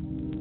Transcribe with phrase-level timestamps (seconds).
[0.00, 0.33] Thank you.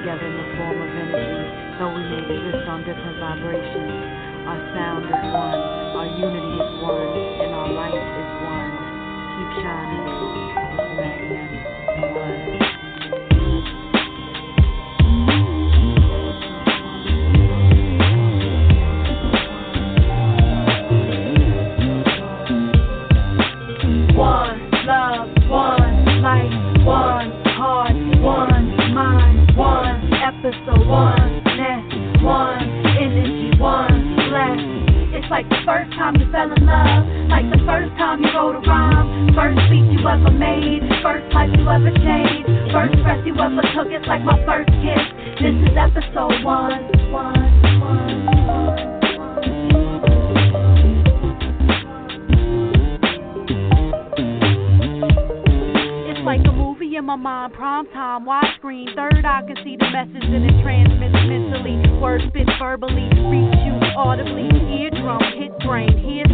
[0.00, 3.89] Together in the form of energy, though we may exist on different vibrations.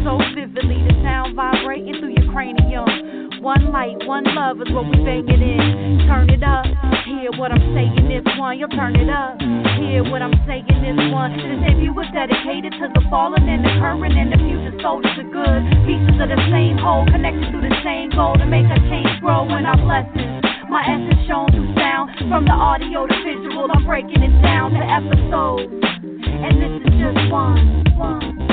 [0.06, 3.42] So vividly, the sound vibrating through your cranium.
[3.42, 6.06] One light, one love is what we banging in.
[6.06, 6.62] Turn it up,
[7.02, 8.54] hear what I'm saying this one.
[8.54, 9.34] You'll turn it up,
[9.82, 11.34] hear what I'm saying this one.
[11.34, 15.26] This debut was dedicated to the fallen and the current and the future soldiers of
[15.34, 15.60] good.
[15.90, 19.42] Pieces of the same whole, connected through the same goal to make our change grow
[19.58, 20.38] in our blessings.
[20.70, 23.66] My essence shown through sound, from the audio to visual.
[23.74, 28.45] I'm breaking it down to episodes, and this is just one, one,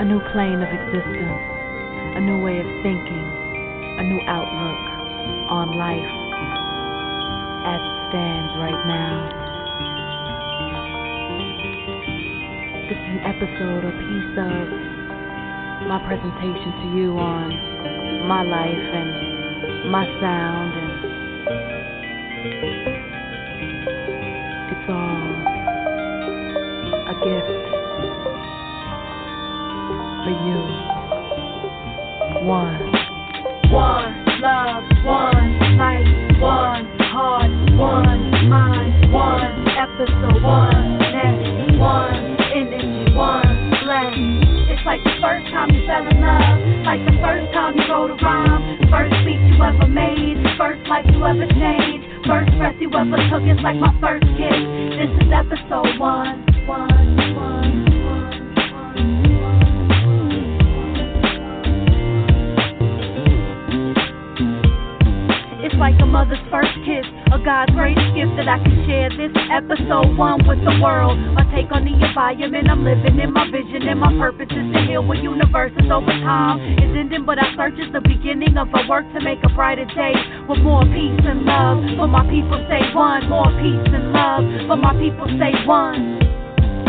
[0.00, 1.44] a new plane of existence,
[2.16, 3.26] a new way of thinking,
[4.00, 4.80] a new outlook
[5.52, 6.12] on life
[7.68, 9.28] as it stands right now.
[12.88, 14.64] This is an episode, a piece of
[15.84, 20.89] my presentation to you on my life and my sound and
[82.30, 84.46] people say one, more peace and love.
[84.70, 86.22] But my people say one,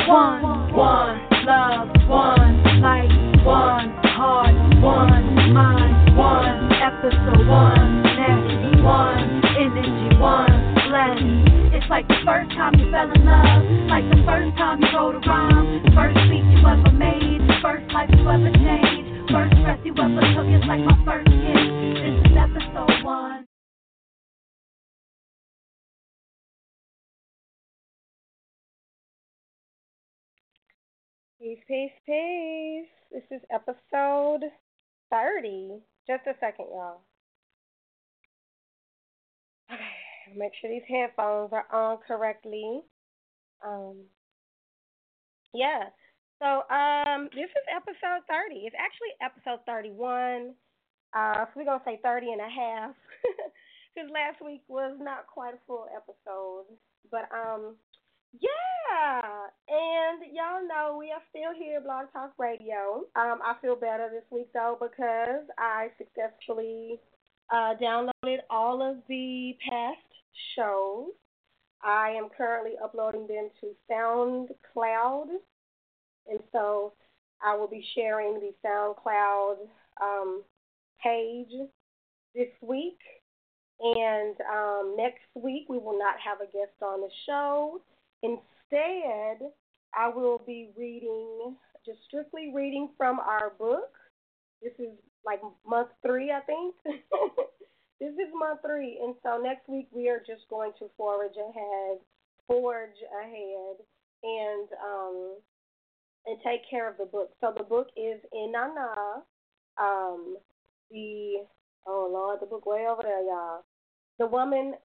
[0.06, 3.10] one, One love, one life,
[3.44, 10.54] one heart, one mind, one episode, one nest, one energy, one
[10.86, 11.18] bless.
[11.74, 15.18] It's like the first time you fell in love, like the first time you wrote
[15.18, 19.94] a rhyme, first speech you ever made, first life you ever changed, first breath you
[19.98, 20.45] ever took.
[20.54, 21.66] It's like my first kiss.
[21.98, 23.41] This is episode one.
[31.42, 32.88] Peace, peace, peace.
[33.12, 34.44] This is episode
[35.10, 35.82] 30.
[36.08, 37.02] Just a second, y'all.
[39.74, 42.84] Okay, make sure these headphones are on correctly.
[43.66, 44.06] Um,
[45.54, 45.90] Yeah.
[46.40, 48.68] So um, this is episode 30.
[48.68, 50.54] It's actually episode 31.
[51.14, 52.96] Uh, so we're going to say 30 and a half.
[53.94, 56.66] Because last week was not quite a full episode.
[57.12, 57.76] But um,
[58.39, 59.48] yeah.
[59.68, 63.06] And y'all know we are still here, at Blog Talk Radio.
[63.16, 67.00] Um, I feel better this week, though, because I successfully
[67.51, 69.98] uh, downloaded all of the past
[70.56, 71.10] shows.
[71.83, 75.28] I am currently uploading them to SoundCloud.
[76.30, 76.94] And so
[77.44, 79.56] I will be sharing the SoundCloud
[80.01, 80.44] um,
[81.04, 81.51] page
[82.36, 83.00] this week.
[83.80, 87.81] And um, next week, we will not have a guest on the show.
[88.23, 89.50] Instead,
[89.97, 93.91] I will be reading, just strictly reading from our book.
[94.62, 94.94] This is
[95.25, 96.75] like month three, I think.
[98.00, 99.00] this is month three.
[99.03, 101.97] And so next week, we are just going to forage ahead,
[102.47, 103.77] forge ahead,
[104.23, 105.35] and um,
[106.25, 107.31] and take care of the book.
[107.41, 109.23] So the book is Inanna.
[109.81, 110.38] Um,
[110.91, 111.45] the
[111.88, 113.63] oh Lord, the book way over there, y'all.
[114.19, 114.75] The woman.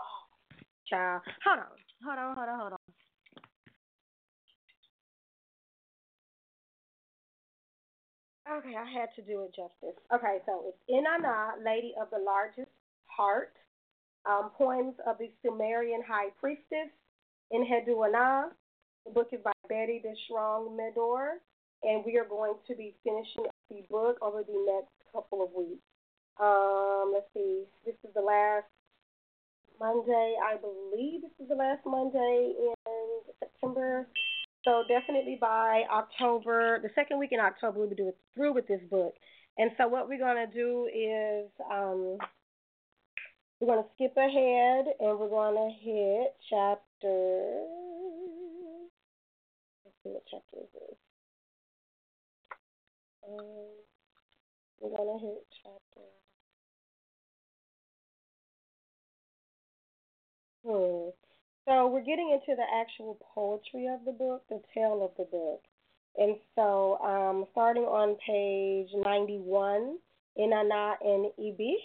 [0.00, 0.56] Oh,
[0.88, 1.22] child.
[1.44, 1.85] Hold on.
[2.04, 2.36] Hold on.
[2.36, 2.58] Hold on.
[2.58, 2.78] Hold on.
[8.48, 9.98] Okay, I had to do it justice.
[10.14, 12.70] Okay, so it's Inanna, Lady of the Largest
[13.06, 13.52] Heart,
[14.24, 16.88] um, Poems of the Sumerian High Priestess,
[17.52, 18.50] Enheduanna.
[19.04, 21.38] The book is by Betty De Shong Meador,
[21.82, 25.82] and we are going to be finishing the book over the next couple of weeks.
[26.38, 28.66] Um, let's see, this is the last
[29.78, 32.74] Monday, I believe this is the last Monday in
[33.40, 34.06] September.
[34.64, 38.80] So definitely by October, the second week in October, we'll be doing, through with this
[38.90, 39.14] book.
[39.58, 42.18] And so what we're going to do is um,
[43.60, 47.62] we're going to skip ahead and we're going to hit chapter.
[49.84, 50.98] Let's see what chapter is this.
[53.28, 53.66] Um,
[54.80, 56.15] we're going to hit chapter.
[60.66, 65.62] So we're getting into the actual poetry of the book, the tale of the book.
[66.16, 69.98] And so, um, starting on page 91,
[70.38, 71.76] Inanna and Ebih,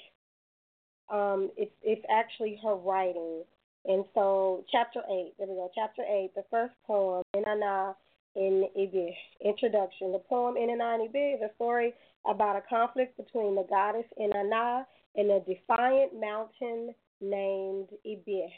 [1.12, 3.44] um, it's, it's actually her writing.
[3.86, 7.96] And so, chapter 8, there we go, chapter 8, the first poem, Inanna
[8.36, 9.14] and Ebih,
[9.44, 10.12] introduction.
[10.12, 11.94] The poem Inanna and Ebih is a story
[12.26, 14.86] about a conflict between the goddess Inanna
[15.16, 18.50] and a defiant mountain named Ebih.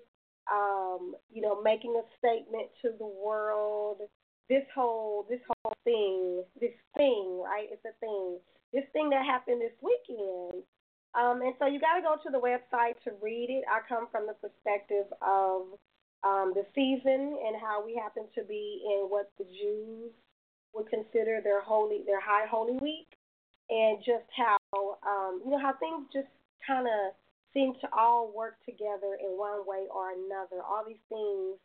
[0.52, 4.02] um, you know, making a statement to the world.
[4.50, 7.68] This whole this whole thing, this thing, right?
[7.72, 8.40] It's a thing.
[8.74, 10.64] This thing that happened this weekend.
[11.14, 13.64] Um, and so you got to go to the website to read it.
[13.70, 15.78] I come from the perspective of
[16.24, 20.12] um, the season and how we happen to be in what the Jews
[20.74, 23.08] would consider their holy, their high holy week,
[23.70, 24.58] and just how
[25.06, 26.30] um, you know how things just
[26.66, 27.14] kind of
[27.54, 30.62] seem to all work together in one way or another.
[30.62, 31.58] All these things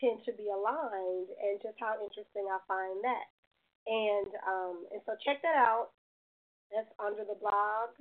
[0.00, 3.26] tend to be aligned, and just how interesting I find that.
[3.86, 5.90] And um, and so check that out.
[6.70, 7.96] That's under the blog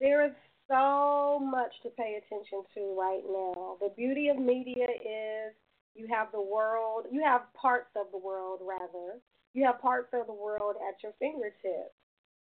[0.00, 0.32] there is
[0.68, 3.76] so much to pay attention to right now.
[3.80, 5.54] The beauty of media is
[5.96, 9.20] you have the world, you have parts of the world, rather.
[9.54, 11.96] You have parts of the world at your fingertips.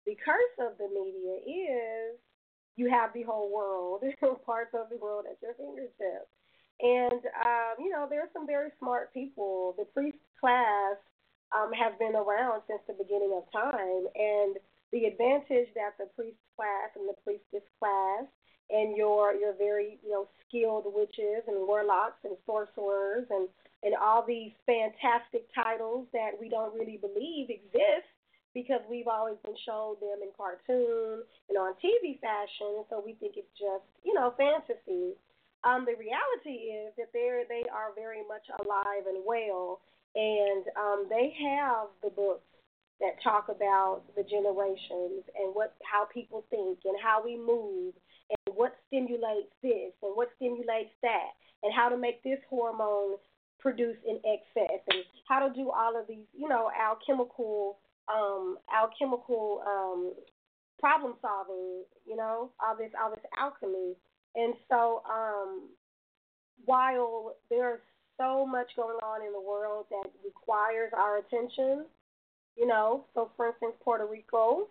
[0.05, 2.17] The curse of the media is
[2.75, 4.03] you have the whole world,
[4.45, 6.29] parts of the world at your fingertips.
[6.81, 9.75] And, um, you know, there are some very smart people.
[9.77, 10.97] The priest class
[11.55, 14.09] um, have been around since the beginning of time.
[14.15, 14.57] And
[14.91, 18.25] the advantage that the priest class and the priestess class
[18.69, 23.47] and your your very you know skilled witches and warlocks and sorcerers and
[23.83, 28.07] and all these fantastic titles that we don't really believe exist
[28.53, 33.13] because we've always been shown them in cartoon and on TV fashion, and so we
[33.13, 35.17] think it's just you know fantasy.
[35.63, 39.81] Um, the reality is that they they are very much alive and well,
[40.15, 42.45] and um, they have the books
[43.01, 47.93] that talk about the generations and what how people think and how we move
[48.55, 51.31] what stimulates this and what stimulates that
[51.63, 53.15] and how to make this hormone
[53.59, 57.77] produce in excess and how to do all of these you know alchemical
[58.13, 60.13] um alchemical um
[60.79, 63.95] problem solving you know all this all this alchemy.
[64.35, 65.69] And so um
[66.65, 67.79] while there's
[68.17, 71.85] so much going on in the world that requires our attention
[72.55, 74.67] you know, so for instance, Puerto Rico,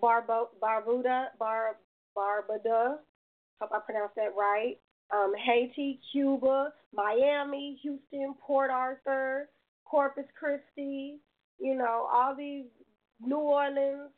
[0.00, 1.76] Barbo, Barbuda, Bar,
[2.16, 2.96] Barbada,
[3.60, 4.78] hope I pronounced that right.
[5.12, 9.48] Um, Haiti, Cuba, Miami, Houston, Port Arthur,
[9.84, 11.18] Corpus Christi,
[11.58, 12.66] you know, all these
[13.20, 14.10] New Orleans,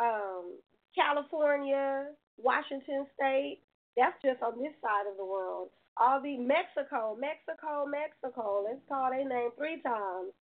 [0.00, 0.56] um,
[0.94, 2.06] California,
[2.38, 3.60] Washington State.
[3.96, 5.68] That's just on this side of the world.
[5.96, 8.64] All the Mexico, Mexico, Mexico.
[8.64, 10.32] Let's call their name three times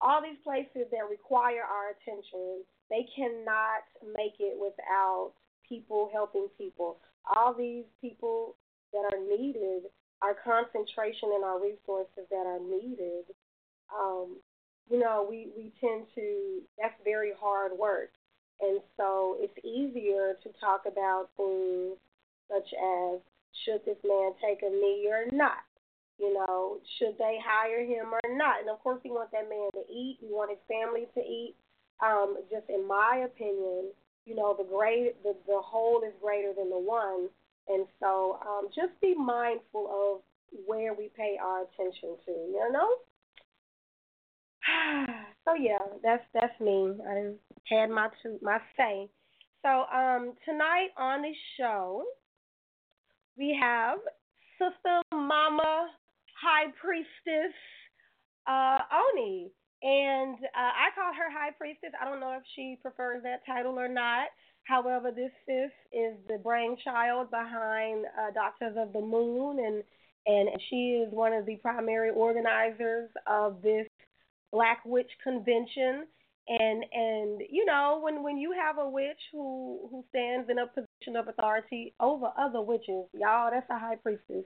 [0.00, 3.84] all these places that require our attention, they cannot
[4.16, 5.32] make it without
[5.68, 6.98] people helping people.
[7.36, 8.56] All these people
[8.92, 9.84] that are needed,
[10.22, 13.24] our concentration and our resources that are needed,
[13.92, 14.36] um,
[14.90, 18.10] you know, we, we tend to, that's very hard work.
[18.60, 21.98] And so it's easier to talk about things
[22.48, 23.20] such as
[23.64, 25.64] should this man take a knee or not?
[26.18, 28.60] You know, should they hire him or not?
[28.60, 30.18] And of course, we want that man to eat.
[30.22, 31.54] We want his family to eat.
[32.00, 33.92] Um, just in my opinion,
[34.26, 37.28] you know, the great, the the whole is greater than the one.
[37.68, 40.20] And so, um, just be mindful of
[40.66, 42.32] where we pay our attention to.
[42.32, 42.88] You know.
[45.44, 46.92] so yeah, that's that's me.
[47.08, 47.32] I
[47.74, 49.08] had my two, my say.
[49.62, 52.04] So um, tonight on the show,
[53.38, 53.98] we have
[54.58, 55.88] Sister Mama
[56.40, 57.54] High Priestess
[58.46, 59.50] uh, Oni.
[59.82, 61.92] And uh, I call her High Priestess.
[62.00, 64.28] I don't know if she prefers that title or not.
[64.64, 69.82] However, this sis is the brainchild behind uh, Dawtas of the Moon, and
[70.26, 73.86] and she is one of the primary organizers of this
[74.50, 76.06] Black Witch Convention
[76.48, 80.66] and and you know when when you have a witch who who stands in a
[80.66, 84.44] position of authority over other witches y'all that's a high priestess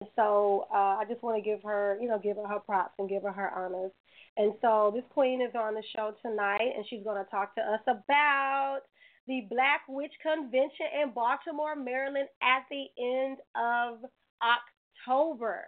[0.00, 2.94] and so uh i just want to give her you know give her her props
[2.98, 3.92] and give her her honors
[4.36, 7.62] and so this queen is on the show tonight and she's going to talk to
[7.62, 8.80] us about
[9.26, 13.98] the black witch convention in baltimore maryland at the end of
[14.42, 15.64] october.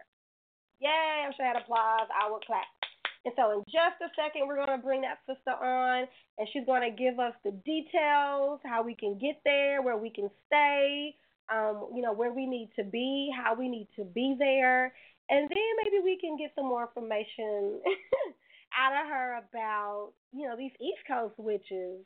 [0.80, 2.08] Yay i'm sure I had applause.
[2.10, 2.66] I would clap.
[3.26, 6.06] And so, in just a second, we're going to bring that sister on,
[6.38, 10.10] and she's going to give us the details, how we can get there, where we
[10.10, 11.16] can stay,
[11.52, 14.94] um, you know, where we need to be, how we need to be there,
[15.28, 17.80] and then maybe we can get some more information
[18.76, 22.04] out of her about, you know, these East Coast witches,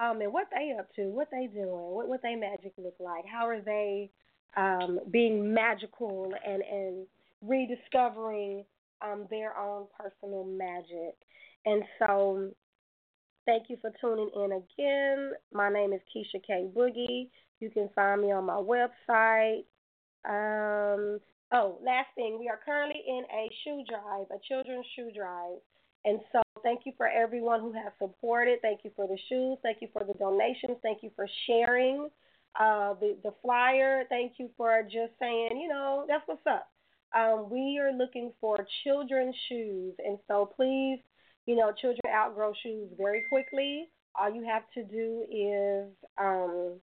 [0.00, 3.24] um, and what they up to, what they doing, what what they magic look like,
[3.30, 4.10] how are they
[4.56, 7.06] um, being magical and and
[7.42, 8.64] rediscovering
[9.02, 11.16] um, their own personal magic.
[11.66, 12.50] And so,
[13.46, 15.32] thank you for tuning in again.
[15.52, 16.68] My name is Keisha K.
[16.74, 17.28] Boogie.
[17.60, 19.64] You can find me on my website.
[20.24, 21.20] Um,
[21.52, 25.58] oh, last thing, we are currently in a shoe drive, a children's shoe drive.
[26.04, 28.60] And so, thank you for everyone who has supported.
[28.62, 29.58] Thank you for the shoes.
[29.62, 30.78] Thank you for the donations.
[30.82, 32.08] Thank you for sharing
[32.58, 34.04] uh, the the flyer.
[34.08, 36.68] Thank you for just saying, you know, that's what's up
[37.14, 39.94] um, we are looking for children's shoes.
[40.04, 41.00] And so please,
[41.46, 43.88] you know, children outgrow shoes very quickly.
[44.18, 46.80] All you have to do is, um,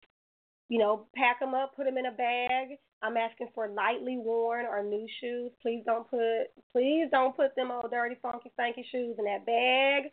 [0.69, 2.77] you know, pack them up, put them in a bag.
[3.01, 5.51] I'm asking for lightly worn or new shoes.
[5.61, 10.11] Please don't put, please don't put them old dirty, funky, stanky shoes in that bag.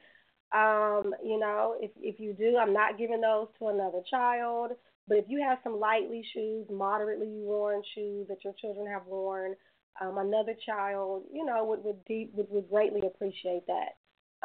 [0.52, 4.72] Um, you know, if if you do, I'm not giving those to another child.
[5.08, 9.54] But if you have some lightly shoes, moderately worn shoes that your children have worn,
[10.00, 13.96] um, another child, you know, would would deep would, would greatly appreciate that.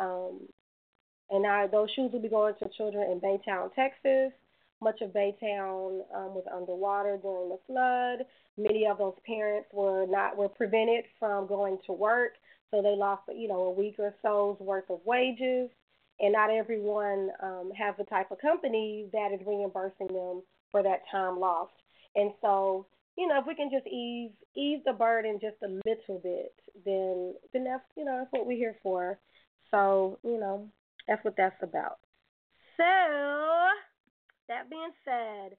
[0.02, 0.48] Um,
[1.30, 4.32] and I, those shoes will be going to children in Baytown, Texas.
[4.82, 8.26] Much of Baytown um, was underwater during the flood.
[8.58, 12.34] Many of those parents were not were prevented from going to work,
[12.72, 15.70] so they lost you know a week or so's worth of wages.
[16.22, 21.04] And not everyone um, has the type of company that is reimbursing them for that
[21.10, 21.72] time lost.
[22.16, 26.20] And so, you know, if we can just ease ease the burden just a little
[26.22, 26.54] bit,
[26.86, 29.20] then then that's you know that's what we're here for.
[29.72, 30.70] So you know
[31.08, 32.00] that's what that's about.
[32.78, 32.86] So
[34.50, 35.56] that being said,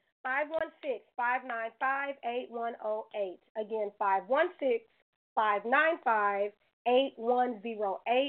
[1.19, 3.39] 516-595-8108.
[3.59, 3.91] Again,
[5.37, 6.53] 516-595-8108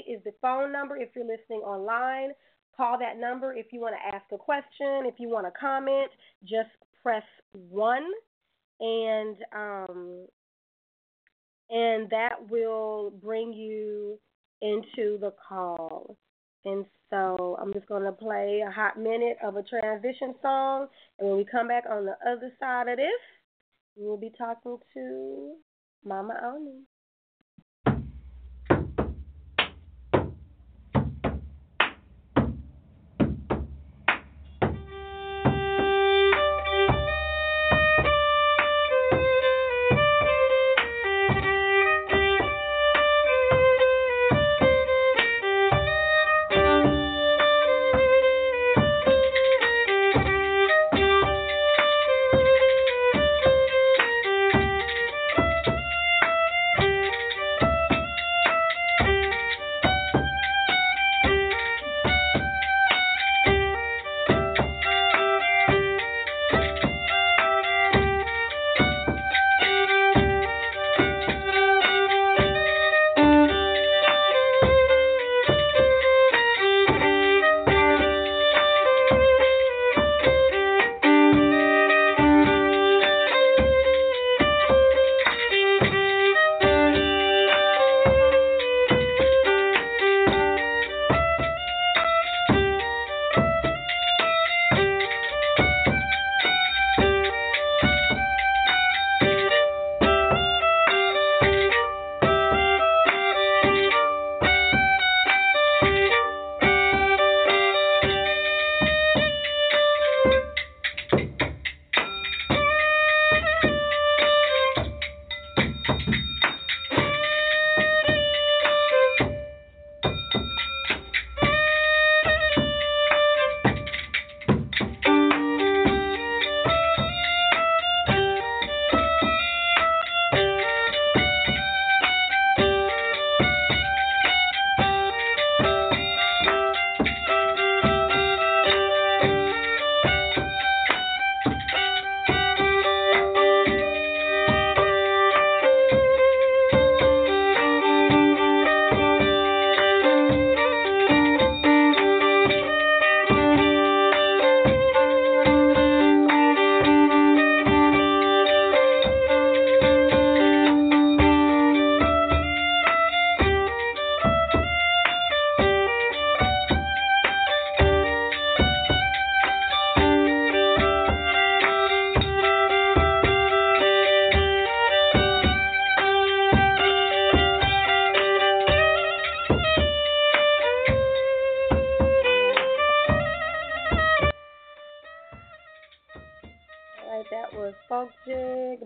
[0.08, 2.32] is the phone number if you're listening online.
[2.76, 6.10] Call that number if you want to ask a question, if you want to comment,
[6.44, 6.70] just
[7.02, 8.02] press 1
[8.80, 10.26] and um
[11.70, 14.18] and that will bring you
[14.60, 16.16] into the call.
[16.64, 20.88] And so I'm just going to play a hot minute of a transition song.
[21.18, 23.20] And when we come back on the other side of this,
[23.96, 25.54] we'll be talking to
[26.04, 26.84] Mama Oni.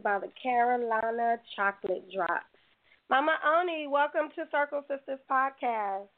[0.03, 2.49] By the Carolina Chocolate Drops.
[3.11, 6.09] Mama Oni, welcome to Circle Sisters Podcast.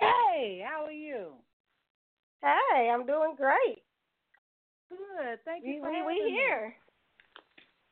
[0.00, 1.32] Hey, how are you?
[2.40, 3.84] Hey, I'm doing great.
[4.88, 5.82] Good, thank you.
[5.82, 6.74] We we, we here.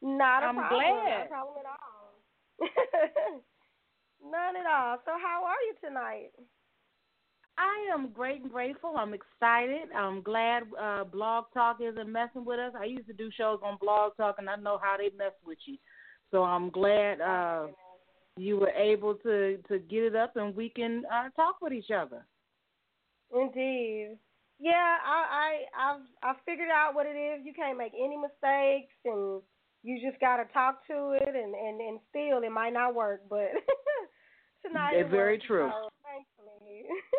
[0.01, 0.81] Not a I'm problem.
[0.81, 1.05] glad.
[1.05, 3.41] Not a problem at all.
[4.33, 4.99] None at all.
[5.05, 6.33] So, how are you tonight?
[7.59, 8.95] I am great and grateful.
[8.97, 9.89] I'm excited.
[9.97, 12.73] I'm glad uh, Blog Talk isn't messing with us.
[12.79, 15.59] I used to do shows on Blog Talk, and I know how they mess with
[15.65, 15.79] you.
[16.31, 17.69] So I'm glad uh,
[18.37, 21.91] you were able to to get it up, and we can uh, talk with each
[21.91, 22.27] other.
[23.35, 24.19] Indeed.
[24.59, 27.45] Yeah, I, I I've I figured out what it is.
[27.45, 29.41] You can't make any mistakes, and
[29.83, 33.23] you just got to talk to it, and and and still it might not work,
[33.31, 33.49] but
[34.67, 34.95] tonight.
[34.95, 35.71] It's very true.
[35.73, 36.85] So, thankfully.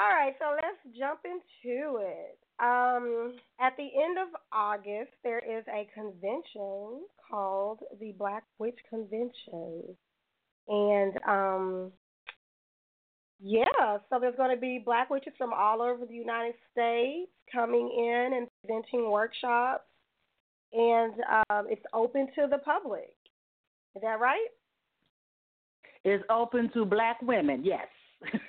[0.00, 2.38] All right, so let's jump into it.
[2.60, 9.96] Um, at the end of August, there is a convention called the Black Witch Convention,
[10.68, 11.92] and um,
[13.40, 17.88] yeah, so there's going to be Black witches from all over the United States coming
[17.88, 19.84] in and presenting workshops,
[20.72, 21.14] and
[21.50, 23.14] um, it's open to the public.
[23.96, 24.48] Is that right?
[26.04, 27.64] It's open to Black women.
[27.64, 27.88] Yes.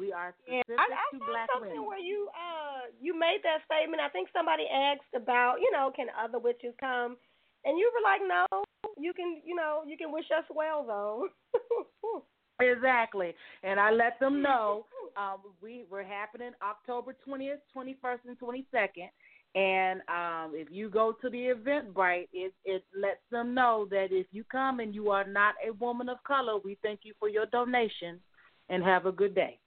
[0.00, 1.86] we are specific yeah, I, I to Black something women.
[1.86, 4.00] where you uh you made that statement.
[4.00, 7.20] I think somebody asked about you know can other witches come,
[7.68, 8.48] and you were like no,
[8.96, 11.28] you can you know you can wish us well though.
[12.60, 14.84] Exactly, and I let them know
[15.16, 19.08] um, we we're happening October twentieth, twenty first, and twenty second.
[19.54, 24.26] And um, if you go to the Eventbrite, it it lets them know that if
[24.30, 27.46] you come and you are not a woman of color, we thank you for your
[27.46, 28.20] donation,
[28.68, 29.59] and have a good day.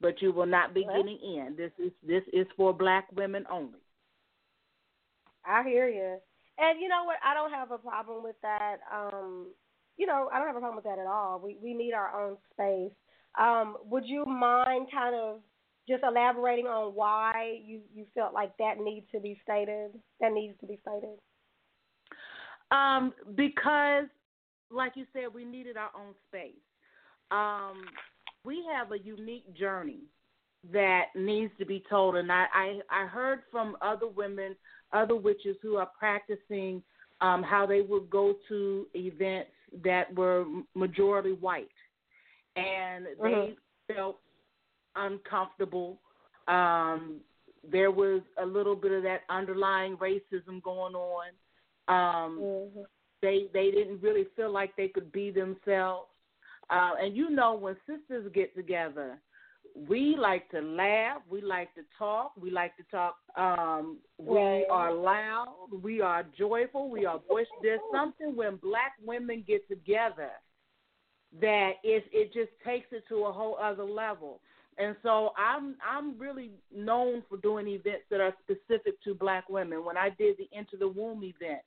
[0.00, 1.54] But you will not be getting in.
[1.56, 3.80] This is this is for Black women only.
[5.44, 6.18] I hear you,
[6.58, 7.16] and you know what?
[7.24, 8.76] I don't have a problem with that.
[8.94, 9.48] Um,
[9.96, 11.40] you know, I don't have a problem with that at all.
[11.42, 12.92] We we need our own space.
[13.38, 15.40] Um, would you mind kind of
[15.88, 19.90] just elaborating on why you you felt like that needs to be stated?
[20.20, 21.18] That needs to be stated.
[22.70, 24.04] Um, because,
[24.70, 26.60] like you said, we needed our own space.
[27.30, 27.84] Um,
[28.44, 30.00] we have a unique journey
[30.72, 34.56] that needs to be told, and I I, I heard from other women,
[34.92, 36.82] other witches who are practicing
[37.20, 39.50] um, how they would go to events
[39.84, 41.68] that were majority white,
[42.56, 43.94] and they mm-hmm.
[43.94, 44.18] felt
[44.96, 46.00] uncomfortable.
[46.46, 47.20] Um,
[47.70, 51.26] there was a little bit of that underlying racism going on.
[51.88, 52.80] Um, mm-hmm.
[53.20, 56.08] They they didn't really feel like they could be themselves.
[56.70, 59.18] Uh, and you know, when sisters get together,
[59.88, 63.16] we like to laugh, we like to talk, we like to talk.
[63.36, 67.48] Um, we are loud, we are joyful, we are boisterous.
[67.62, 70.30] There's something when black women get together
[71.40, 74.40] that it it just takes it to a whole other level.
[74.78, 79.84] And so I'm I'm really known for doing events that are specific to black women.
[79.84, 81.60] When I did the Enter the Womb event,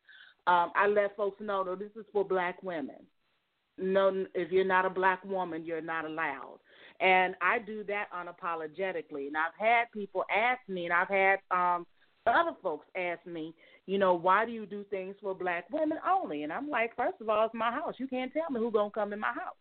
[0.48, 2.98] um, I let folks know that this is for black women.
[3.82, 6.60] No, if you're not a black woman, you're not allowed.
[7.00, 9.28] And I do that unapologetically.
[9.28, 11.88] And I've had people ask me, and I've had um,
[12.28, 13.56] other folks ask me,
[13.88, 16.44] you know, why do you do things for black women only?
[16.44, 17.96] And I'm like, first of all, it's my house.
[17.98, 19.56] You can't tell me who's gonna come in my house.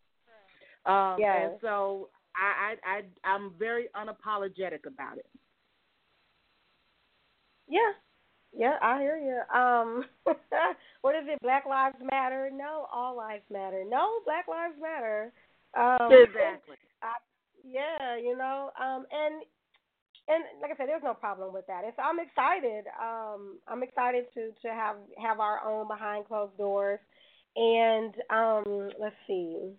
[0.85, 1.49] Um, yes.
[1.51, 5.25] And so I, I, I, I'm very unapologetic about it.
[7.67, 7.91] Yeah,
[8.53, 9.57] yeah, I hear you.
[9.57, 10.03] Um,
[11.01, 11.39] what is it?
[11.41, 12.49] Black Lives Matter?
[12.53, 13.83] No, all lives matter.
[13.87, 15.31] No, Black Lives Matter.
[15.77, 16.75] Um, exactly.
[17.01, 17.13] I,
[17.63, 19.43] yeah, you know, um, and
[20.27, 21.83] and like I said, there's no problem with that.
[21.83, 22.85] And so I'm excited.
[23.01, 26.99] Um, I'm excited to to have have our own behind closed doors.
[27.55, 29.73] And um, let's see.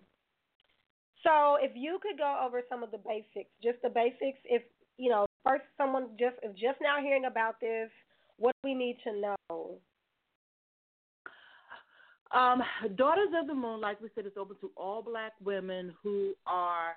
[1.23, 4.39] So if you could go over some of the basics, just the basics.
[4.45, 4.63] If
[4.97, 7.89] you know, first someone just if just now hearing about this,
[8.43, 9.77] what do we need to know?
[12.37, 12.61] Um,
[12.95, 16.89] Dawtas of the Moon, like we said, is open to all black women who are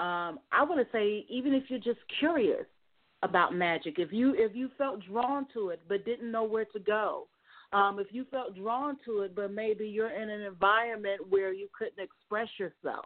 [0.00, 2.64] um, I want to say even if you're just curious
[3.22, 6.80] about magic, if you if you felt drawn to it but didn't know where to
[6.80, 7.28] go,
[7.72, 11.68] um, if you felt drawn to it but maybe you're in an environment where you
[11.78, 13.04] couldn't express yourself,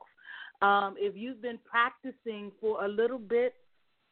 [0.62, 3.54] um, if you've been practicing for a little bit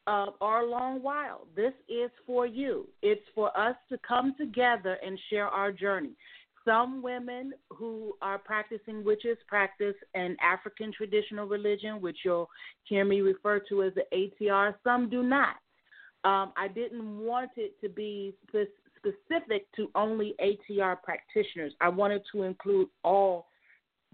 [0.07, 2.87] uh, or a long while, this is for you.
[3.03, 6.13] It's for us to come together and share our journey.
[6.65, 12.49] Some women who are practicing witches practice an African traditional religion, which you'll
[12.85, 14.75] hear me refer to as the ATR.
[14.85, 15.57] Some do not.
[16.25, 21.73] Um, I didn't want it to be specific to only ATR practitioners.
[21.81, 23.47] I wanted to include all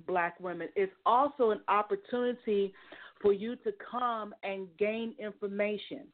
[0.07, 0.69] black women.
[0.75, 2.73] It's also an opportunity
[3.21, 6.07] for you to come and gain information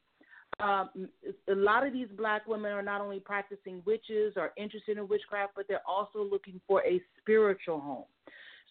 [0.60, 1.08] um,
[1.48, 5.52] a lot of these black women are not only practicing witches or interested in witchcraft,
[5.56, 8.04] but they're also looking for a spiritual home.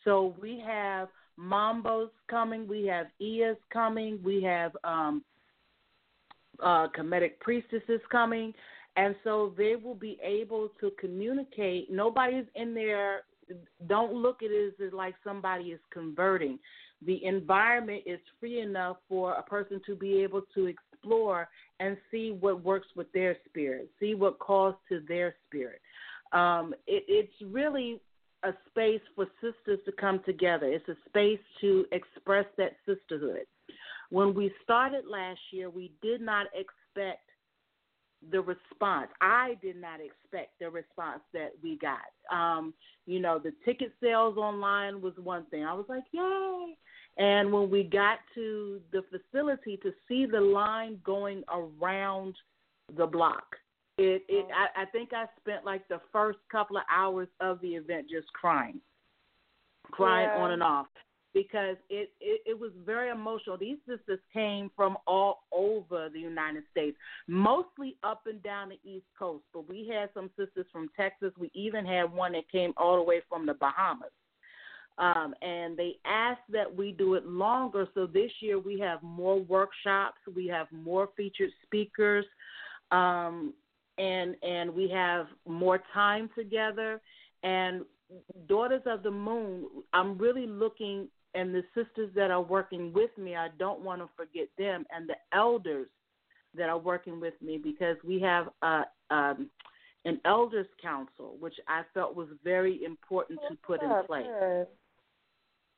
[0.05, 5.23] So we have Mambos coming, we have Ias coming, we have um,
[6.61, 8.53] uh, Kemetic priestesses coming,
[8.95, 11.91] and so they will be able to communicate.
[11.91, 13.23] Nobody's in there.
[13.87, 16.59] Don't look at it as like somebody is converting.
[17.05, 22.31] The environment is free enough for a person to be able to explore and see
[22.39, 25.81] what works with their spirit, see what calls to their spirit.
[26.31, 27.99] Um, it, it's really
[28.43, 30.67] a space for sisters to come together.
[30.67, 33.45] It's a space to express that sisterhood.
[34.09, 37.21] When we started last year, we did not expect
[38.31, 39.09] the response.
[39.21, 41.99] I did not expect the response that we got.
[42.31, 42.73] Um,
[43.05, 45.65] you know, the ticket sales online was one thing.
[45.65, 46.77] I was like, yay.
[47.17, 52.35] And when we got to the facility to see the line going around
[52.97, 53.45] the block,
[53.97, 54.53] it, it oh.
[54.53, 58.31] I, I think I spent like the first couple of hours of the event just
[58.33, 58.79] crying,
[59.91, 60.41] crying Yeah.
[60.41, 60.87] on and off
[61.33, 63.57] because it, it it was very emotional.
[63.57, 66.97] These sisters came from all over the United States,
[67.27, 71.31] mostly up and down the East Coast, but we had some sisters from Texas.
[71.39, 74.11] We even had one that came all the way from the Bahamas.
[74.97, 77.87] Um, and they asked that we do it longer.
[77.95, 82.25] So this year we have more workshops, we have more featured speakers,
[82.91, 83.53] um,
[83.97, 87.01] and and we have more time together.
[87.41, 87.85] And
[88.47, 93.35] Dawtas of the Moon, I'm really looking, and the sisters that are working with me,
[93.35, 95.87] I don't want to forget them, and the elders
[96.55, 99.49] that are working with me because we have a, um,
[100.05, 104.25] an elders council, which I felt was very important to put in place.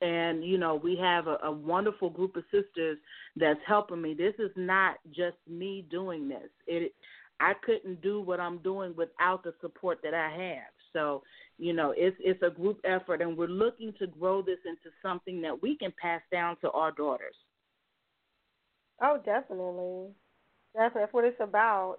[0.05, 2.97] And you know we have a, a wonderful group of sisters
[3.35, 6.93] that's helping me this is not just me doing this it
[7.39, 11.23] i couldn't do what i'm doing without the support that i have so
[11.57, 15.41] you know it's it's a group effort and we're looking to grow this into something
[15.41, 17.35] that we can pass down to our daughters
[19.01, 20.13] Oh, definitely.
[20.73, 21.01] Definitely.
[21.01, 21.97] That's what it's about.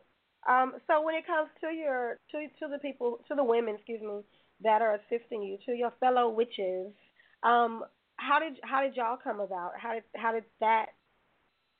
[0.48, 4.00] Um, so when it comes to your to to the people to the women, excuse
[4.00, 4.20] me,
[4.62, 6.92] that are assisting you, to your fellow witches,
[7.42, 7.84] um,
[8.16, 9.72] how did how did y'all come about?
[9.78, 10.86] How did how did that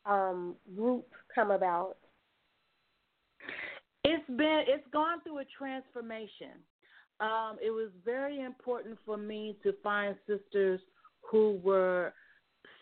[0.04, 1.96] um group come about?
[4.04, 6.62] It's been it's gone through a transformation.
[7.18, 10.80] Um, it was very important for me to find sisters
[11.22, 12.12] who were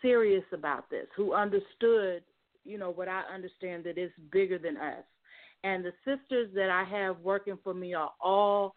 [0.01, 2.21] serious about this, who understood,
[2.65, 5.03] you know, what I understand that it's bigger than us.
[5.63, 8.75] And the sisters that I have working for me are all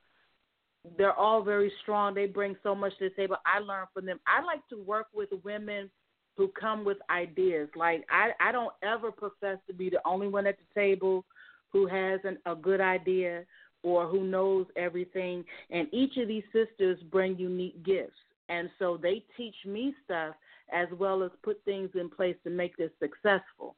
[0.96, 2.14] they're all very strong.
[2.14, 3.36] They bring so much to the table.
[3.44, 4.20] I learn from them.
[4.26, 5.90] I like to work with women
[6.36, 7.68] who come with ideas.
[7.76, 11.24] Like I, I don't ever profess to be the only one at the table
[11.72, 13.44] who has an, a good idea
[13.82, 15.44] or who knows everything.
[15.70, 18.12] And each of these sisters bring unique gifts.
[18.48, 20.34] And so they teach me stuff
[20.72, 23.74] as well as put things in place to make this successful.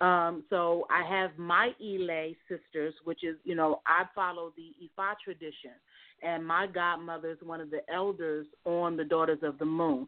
[0.00, 5.14] Um, so I have my Elay sisters, which is, you know, I follow the Ifa
[5.22, 5.72] tradition.
[6.22, 10.06] And my godmother is one of the elders on the Dawtas of the Moon.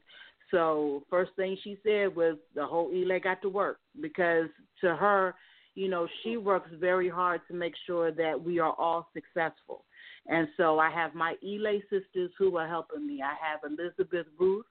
[0.51, 4.49] So first thing she said was the whole Elay got to work because
[4.83, 5.35] to her,
[5.75, 9.85] you know, she works very hard to make sure that we are all successful.
[10.27, 13.23] And so I have my Elay sisters who are helping me.
[13.23, 14.67] I have Elizabeth Ruth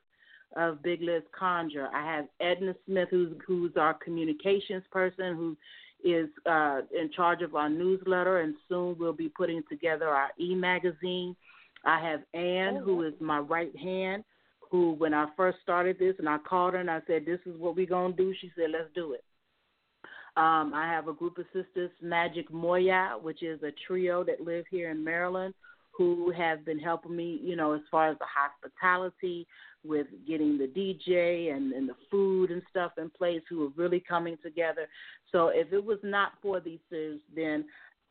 [0.56, 1.90] of Big Liz Conjure.
[1.94, 5.58] I have Edna Smith, who's who's our communications person, who
[6.04, 10.56] is uh, in charge of our newsletter, and soon we'll be putting together our e
[10.56, 11.36] magazine.
[11.86, 14.24] I have Ann, who is my right hand,
[14.70, 17.58] who when I first started this, and I called her and I said, "This is
[17.58, 19.24] what we're gonna do." She said, "Let's do it."
[20.38, 24.66] Um, I have a group of sisters, Magic Moya, which is a trio that live
[24.72, 25.54] here in Maryland,
[26.02, 29.46] who have been helping me, you know, as far as the hospitality,
[29.84, 34.00] with getting the DJ and, and the food and stuff in place, who are really
[34.00, 34.88] coming together.
[35.32, 37.66] So if it was not for these sisters, then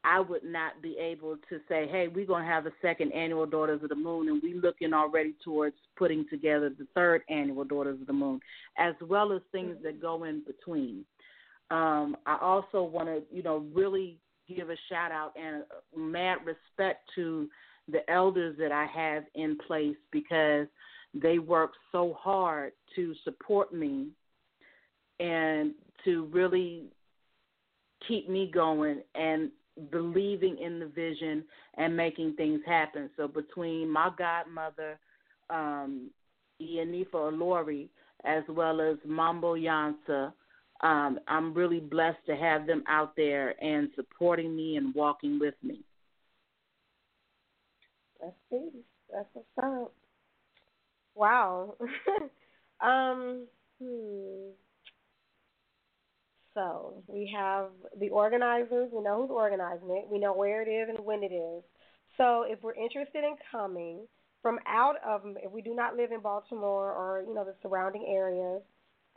[0.05, 3.46] I would not be able to say, hey, we're going to have a second annual
[3.46, 8.00] Dawtas of the Moon, and we're looking already towards putting together the third annual Dawtas
[8.00, 8.40] of the Moon,
[8.79, 11.05] as well as things that go in between.
[11.70, 15.64] Um, I also want to, you know, really give a shout out and
[15.96, 17.48] mad respect to
[17.90, 20.66] the elders that I have in place because
[21.14, 24.09] they work so hard to support me
[25.18, 25.72] and
[26.05, 26.85] to really
[28.07, 29.50] keep me going and
[29.90, 31.44] believing in the vision
[31.76, 33.11] and making things happen.
[33.16, 34.98] So between my godmother,
[35.48, 36.11] um,
[36.61, 37.88] Iyanifa Olori,
[38.24, 40.33] as well as Mambo Yansa,
[40.83, 45.55] um, I'm really blessed to have them out there and supporting me and walking with
[45.62, 45.81] me.
[48.20, 48.72] That's it.
[49.12, 49.92] That's what's up.
[51.14, 51.76] Wow.
[52.80, 53.46] um.
[53.83, 54.50] Hmm.
[56.54, 58.90] So we have the organizers.
[58.92, 60.09] We know who's organizing it.
[60.11, 61.62] We know where it is and when it is.
[62.16, 64.06] So if we're interested in coming
[64.42, 68.06] from out of, if we do not live in Baltimore or you know the surrounding
[68.09, 68.62] areas,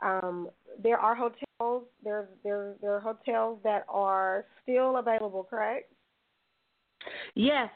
[0.00, 0.48] um,
[0.82, 1.84] there are hotels.
[2.02, 5.44] There there there are hotels that are still available.
[5.44, 5.92] Correct?
[7.34, 7.68] Yes.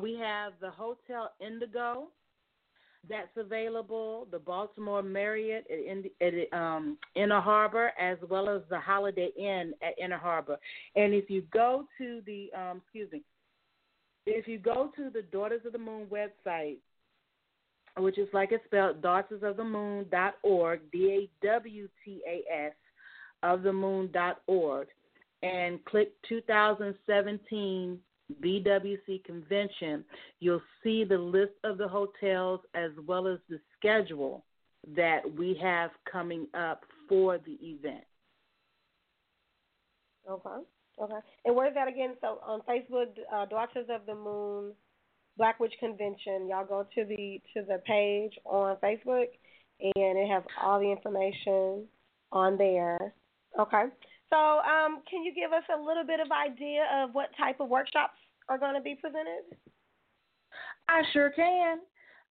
[0.00, 2.08] We have the Hotel Indigo
[3.08, 9.30] that's available, the Baltimore Marriott at, at um, Inner Harbor, as well as the Holiday
[9.38, 10.58] Inn at Inner Harbor.
[10.96, 13.22] And if you go to the, um, excuse me,
[14.26, 16.78] if you go to the Dawtas of the Moon website,
[17.98, 22.72] which is like it's spelled, dawtasofthemoon.org, D A W T A S,
[23.42, 24.88] of the moon.org,
[25.42, 27.98] and click 2017
[28.42, 30.04] BWC convention,
[30.40, 34.44] you'll see the list of the hotels as well as the schedule
[34.96, 38.04] that we have coming up for the event.
[40.28, 40.64] Okay.
[41.00, 41.18] Okay.
[41.44, 42.14] And where's that again?
[42.20, 44.72] So on Facebook, uh, Dawtas of the Moon,
[45.36, 46.48] Black Witch Convention.
[46.48, 49.26] Y'all go to the to the page on Facebook,
[49.80, 51.84] and it has all the information
[52.32, 53.12] on there.
[53.58, 53.84] Okay.
[54.30, 57.68] So, um, can you give us a little bit of idea of what type of
[57.68, 59.42] workshops are going to be presented?
[60.88, 61.78] I sure can.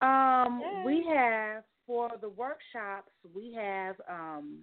[0.02, 4.60] Um, We have for the workshops, we have um,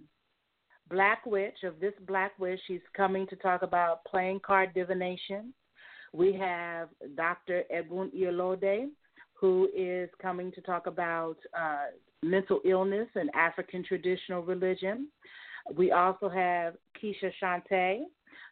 [0.89, 2.59] Black Witch of this Black Witch.
[2.67, 5.53] She's coming to talk about playing card divination.
[6.11, 7.63] We have Dr.
[7.69, 8.89] Edwin Iolode,
[9.33, 11.87] who is coming to talk about uh,
[12.23, 15.07] mental illness and African traditional religion.
[15.75, 18.01] We also have Keisha Shante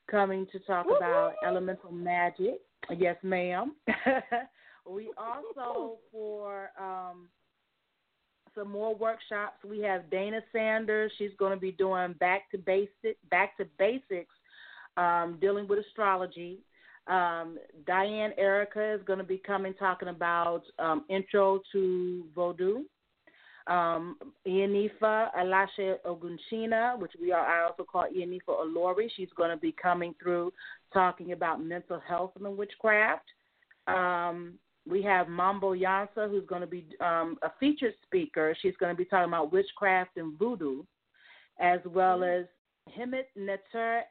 [0.10, 0.98] coming to talk Woo-hoo!
[0.98, 2.60] about elemental magic.
[2.96, 3.76] Yes, ma'am.
[4.89, 7.28] we also for um,
[8.56, 9.58] some more workshops.
[9.67, 11.12] We have Dana Sanders.
[11.17, 14.34] She's going to be doing back to basic, back to basics,
[14.96, 16.60] um, dealing with astrology.
[17.08, 22.84] Um, Diane Erica is going to be coming talking about um, intro to Vodou
[23.67, 29.10] um, Iyanifa Alashe Ogunchina, which we are I also call Iyanifa Olori.
[29.15, 30.53] She's going to be coming through
[30.93, 33.25] talking about mental health and witchcraft.
[33.88, 34.53] Um,
[34.89, 38.56] we have Mambo Yansa, who's going to be um, a featured speaker.
[38.62, 40.84] She's going to be talking about witchcraft and voodoo,
[41.60, 42.41] as well mm-hmm.
[42.41, 44.03] as Himit Neter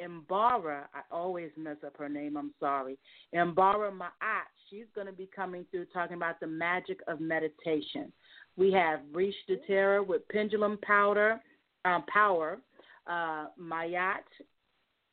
[0.00, 0.84] Mbara.
[0.94, 2.36] I always mess up her name.
[2.36, 2.98] I'm sorry.
[3.34, 4.48] Mbara Ma'at.
[4.68, 8.12] She's going to be coming through talking about the magic of meditation.
[8.56, 11.40] We have Reach the Terror with Pendulum Powder
[11.84, 12.58] um, Power.
[13.06, 14.22] Uh, Mayat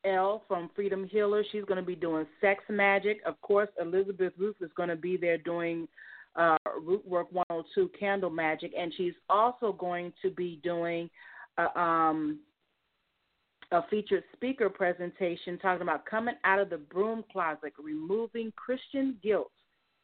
[0.06, 1.44] L from Freedom Healer.
[1.52, 3.20] She's going to be doing sex magic.
[3.26, 5.88] Of course, Elizabeth Ruth is going to be there doing
[6.36, 11.10] uh, Rootwork 102 candle magic, and she's also going to be doing
[11.58, 12.40] uh, um,
[13.72, 19.52] a featured speaker presentation talking about coming out of the broom closet, removing Christian guilt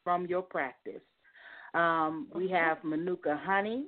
[0.04, 1.02] from your practice.
[1.74, 3.86] Um, we have Manuka Honey,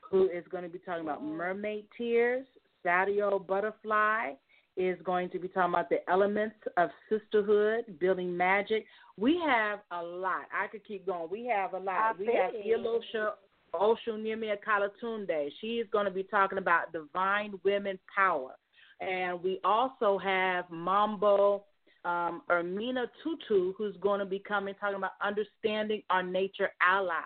[0.00, 2.46] who is going to be talking about mermaid tears.
[2.84, 4.32] Sadio Butterfly
[4.76, 8.84] is going to be talking about the elements of sisterhood, building magic.
[9.16, 10.42] We have a lot.
[10.52, 11.28] I could keep going.
[11.30, 11.96] We have a lot.
[11.96, 13.30] I we have Ilosha
[13.74, 15.48] Oshunimi Kalatunde.
[15.60, 18.52] She is going to be talking about divine women power.
[19.00, 21.64] And we also have Mambo
[22.06, 27.20] um, Ermina Tutu, who's going to be coming talking about understanding our nature allies,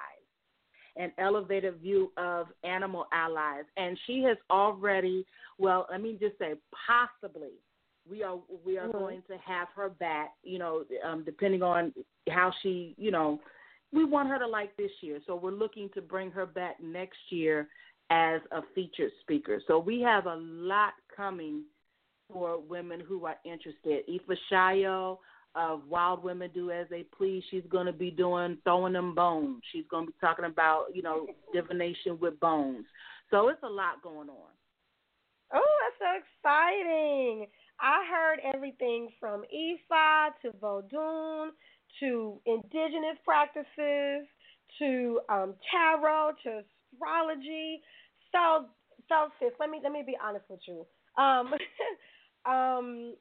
[0.97, 3.64] an elevated view of animal allies.
[3.77, 5.27] And she has already,
[5.59, 6.55] well, let me just say,
[6.87, 7.51] possibly
[8.09, 8.99] we are we are mm-hmm.
[8.99, 10.31] going to have her back.
[10.43, 11.93] You know, um, depending on
[12.31, 13.38] how she, you know,
[13.93, 17.19] we want her to like this year, so we're looking to bring her back next
[17.29, 17.69] year
[18.11, 19.61] as a featured speaker.
[19.69, 21.64] So we have a lot coming
[22.33, 24.05] for women who are interested.
[24.09, 25.19] Ifa Shayo
[25.55, 29.62] of Wild Women Do As They Please, she's going to be doing Throwing Them Bones.
[29.73, 32.87] She's going to be talking about, you know, divination with bones.
[33.31, 34.51] So it's a lot going on.
[35.53, 37.47] Oh, that's so exciting.
[37.81, 41.49] I heard everything from Ifa to Vodun
[41.99, 44.29] to indigenous practices
[44.79, 47.83] to um, tarot to astrology.
[48.31, 48.66] So,
[49.09, 50.87] so sis, let me let me be honest with you.
[51.21, 51.51] Um,
[52.51, 53.15] um,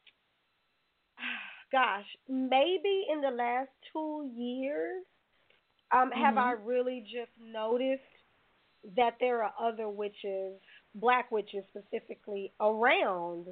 [1.71, 5.03] gosh, maybe in the last two years,
[5.91, 6.21] um, mm-hmm.
[6.21, 8.01] have I really just noticed
[8.95, 10.53] that there are other witches,
[10.95, 13.47] black witches specifically, around.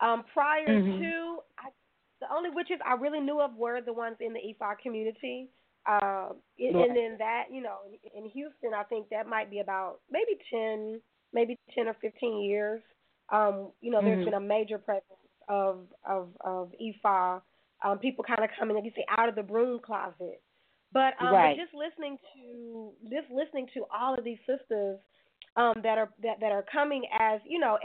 [0.00, 1.02] Um, prior mm-hmm.
[1.02, 1.68] to, I,
[2.20, 5.48] the only witches I really knew of were the ones in the Ifa community.
[5.86, 7.78] Uh, and then that, you know,
[8.14, 11.00] in Houston, I think that might be about maybe 10,
[11.32, 12.82] maybe 10 or 15 years.
[13.30, 14.06] Um, you know, mm-hmm.
[14.06, 15.04] there's been a major presence
[15.50, 17.42] of of of Ifa,
[17.84, 20.40] um, people kind of coming, like you say, out of the broom closet.
[20.92, 21.56] But um, right.
[21.56, 24.98] just listening to just listening to all of these sisters
[25.56, 27.78] um, that are that, that are coming as you know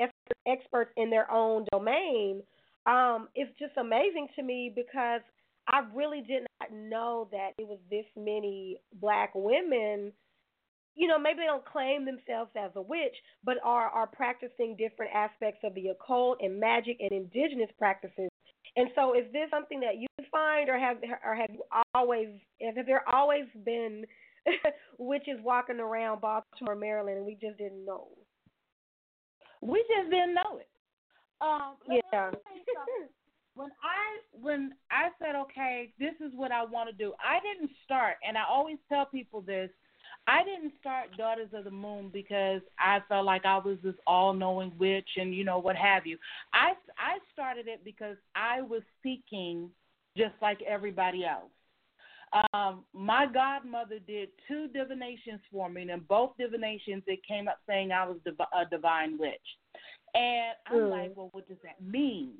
[0.47, 2.41] experts in their own domain,
[2.85, 5.21] um, it's just amazing to me because
[5.67, 10.11] I really did not know that it was this many black women
[10.95, 15.13] you know, maybe they don't claim themselves as a witch, but are are practicing different
[15.13, 18.29] aspects of the occult and magic and indigenous practices.
[18.77, 22.29] And so, is this something that you find, or have or have you always
[22.61, 24.05] have there always been
[24.97, 28.07] witches walking around Baltimore, Maryland, and we just didn't know?
[29.61, 30.69] We just didn't know it.
[31.41, 32.31] Um, yeah.
[33.55, 37.71] when I when I said, okay, this is what I want to do, I didn't
[37.83, 39.69] start, and I always tell people this.
[40.27, 44.73] I didn't start Dawtas of the Moon because I felt like I was this all-knowing
[44.79, 46.17] witch and you know what have you.
[46.53, 49.69] I I started it because I was seeking
[50.17, 51.51] just like everybody else.
[52.53, 57.91] Um, my godmother did two divinations for me, and both divinations it came up saying
[57.91, 59.33] I was div- a divine witch.
[60.13, 60.89] And I'm mm.
[60.89, 62.31] like, well, what does that mean?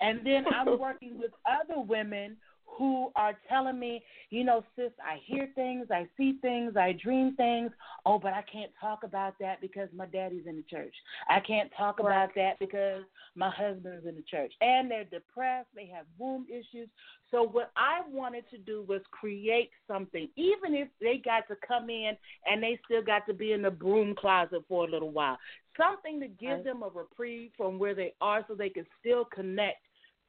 [0.00, 2.36] And then I'm working with other women
[2.78, 7.34] who are telling me, you know, sis, I hear things, I see things, I dream
[7.36, 7.70] things.
[8.06, 10.94] Oh, but I can't talk about that because my daddy's in the church.
[11.28, 13.02] I can't talk about that because
[13.34, 14.52] my husband's in the church.
[14.60, 16.88] And they're depressed, they have womb issues.
[17.30, 21.90] So what I wanted to do was create something, even if they got to come
[21.90, 22.12] in
[22.46, 25.38] and they still got to be in the broom closet for a little while.
[25.76, 29.78] Something to give them a reprieve from where they are so they can still connect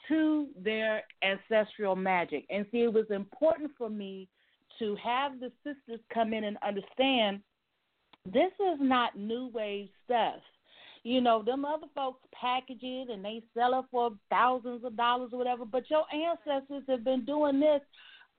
[0.08, 2.46] to their ancestral magic.
[2.50, 4.28] And see, it was important for me
[4.80, 7.42] to have the sisters come in and understand
[8.26, 10.40] this is not new wave stuff.
[11.04, 15.30] You know, them other folks package it and they sell it for thousands of dollars
[15.34, 17.82] or whatever, but your ancestors have been doing this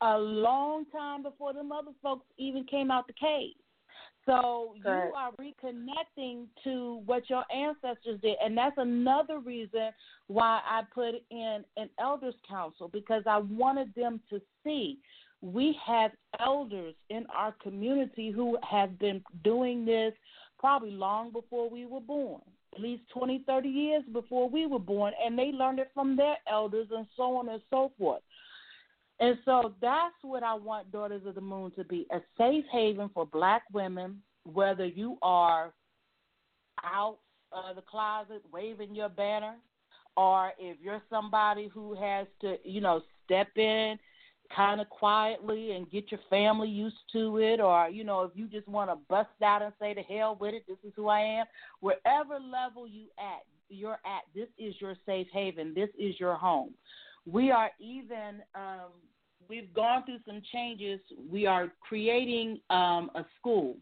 [0.00, 3.52] a long time before them other folks even came out the cave.
[4.26, 9.90] So you are reconnecting to what your ancestors did, and that's another reason
[10.28, 14.98] why I put in an elders council because I wanted them to see
[15.42, 16.10] we have
[16.40, 20.14] elders in our community who have been doing this
[20.58, 22.40] probably long before we were born,
[22.74, 26.36] at least 20, 30 years before we were born, and they learned it from their
[26.50, 28.22] elders and so on and so forth.
[29.20, 33.10] And so that's what I want Dawtas of the Moon to be a safe haven
[33.14, 35.72] for black women, whether you are
[36.82, 37.18] out
[37.52, 39.54] of the closet waving your banner,
[40.16, 43.98] or if you're somebody who has to, you know, step in
[44.54, 48.46] kind of quietly and get your family used to it, or, you know, if you
[48.46, 51.20] just want to bust out and say, to hell with it, this is who I
[51.20, 51.46] am,
[51.80, 56.74] wherever level you at, you're at, this is your safe haven, this is your home
[57.30, 58.92] we are even um,
[59.48, 61.00] we've gone through some changes.
[61.30, 63.76] We are creating um, a school,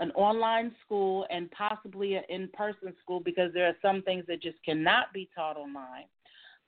[0.00, 4.56] an online school, and possibly an in-person school because there are some things that just
[4.64, 6.04] cannot be taught online.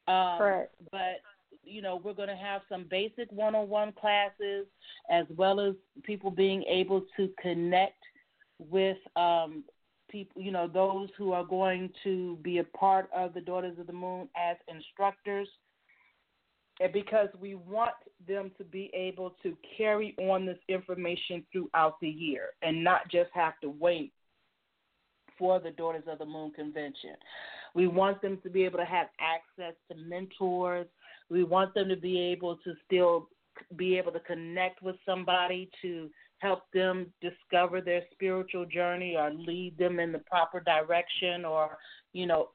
[0.09, 0.75] Um, Correct.
[0.91, 1.21] But
[1.65, 4.67] you know, we're going to have some basic one-on-one classes,
[5.11, 8.01] as well as people being able to connect
[8.59, 9.65] with um,
[10.09, 13.89] people, you know, those who are going to be a part of the Dawtas of
[13.89, 15.49] the Moon as instructors
[16.81, 17.93] and because we want
[18.27, 23.31] them to be able to carry on this information throughout the year and not just
[23.33, 24.13] have to wait
[25.39, 27.15] for the Dawtas of the Moon convention.
[27.75, 30.87] We want them to be able to have access to mentors.
[31.31, 33.29] We want them to be able to still
[33.77, 39.77] be able to connect with somebody to help them discover their spiritual journey or lead
[39.79, 41.79] them in the proper direction or,
[42.13, 42.49] you know,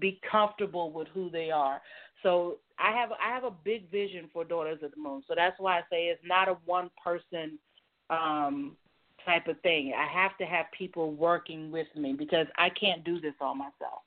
[0.00, 1.80] be comfortable with who they are.
[2.22, 5.22] So I have I have a big vision for Dawtas of the Moon.
[5.26, 7.58] So that's why I say it's not a one person
[8.10, 8.76] um,
[9.24, 9.92] type of thing.
[9.96, 14.02] I have to have people working with me because I can't do this all myself.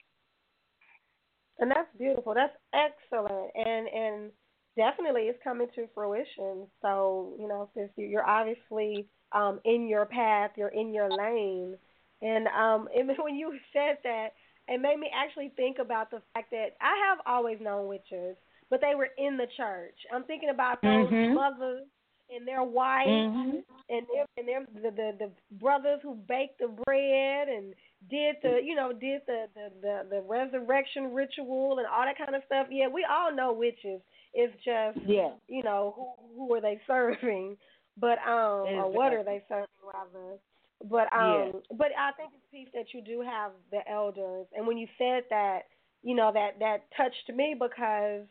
[1.59, 2.33] And that's beautiful.
[2.33, 3.51] That's excellent.
[3.55, 4.31] And and
[4.77, 6.67] definitely it's coming to fruition.
[6.81, 11.75] So, you know, since you're obviously um, in your path, you're in your lane.
[12.21, 14.29] And um, and when you said that,
[14.67, 18.37] it made me actually think about the fact that I have always known witches,
[18.69, 19.95] but they were in the church.
[20.13, 21.33] I'm thinking about those mm-hmm.
[21.33, 21.85] mothers
[22.33, 23.57] and their wives mm-hmm.
[23.89, 27.73] and their and their the, the the brothers who baked the bread and
[28.09, 32.35] did the you know did the, the the the resurrection ritual and all that kind
[32.35, 32.67] of stuff.
[32.69, 34.01] Yeah, we all know witches.
[34.33, 35.31] It's just yeah.
[35.47, 37.57] you know who who are they serving,
[37.97, 38.75] but um exactly.
[38.75, 40.37] or what are they serving rather.
[40.81, 41.75] But um, yeah.
[41.77, 45.23] but I think it's piece that you do have the elders, and when you said
[45.29, 45.63] that,
[46.03, 48.25] you know that that touched me because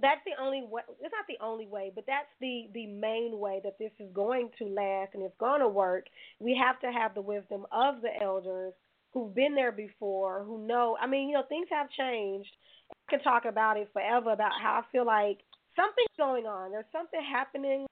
[0.00, 0.82] that's the only way.
[1.00, 4.50] It's not the only way, but that's the the main way that this is going
[4.58, 6.06] to last and it's going to work.
[6.40, 8.74] We have to have the wisdom of the elders
[9.12, 10.96] who've been there before, who know.
[11.00, 12.50] I mean, you know, things have changed.
[12.90, 15.38] I can talk about it forever about how I feel like
[15.74, 16.70] something's going on.
[16.70, 17.86] There's something happening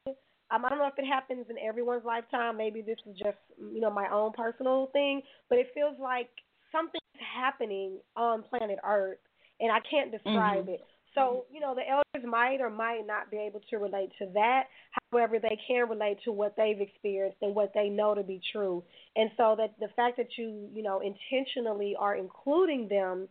[0.51, 2.57] Um, I don't know if it happens in everyone's lifetime.
[2.57, 6.29] Maybe this is just you know my own personal thing, but it feels like
[6.71, 7.03] something's
[7.35, 9.19] happening on planet Earth,
[9.61, 10.75] and I can't describe mm-hmm.
[10.75, 10.87] it.
[11.17, 14.65] So, you know, the elders might or might not be able to relate to that.
[15.11, 18.85] However, they can relate to what they've experienced and what they know to be true.
[19.17, 23.29] And so that the fact that you, you know, intentionally are including them,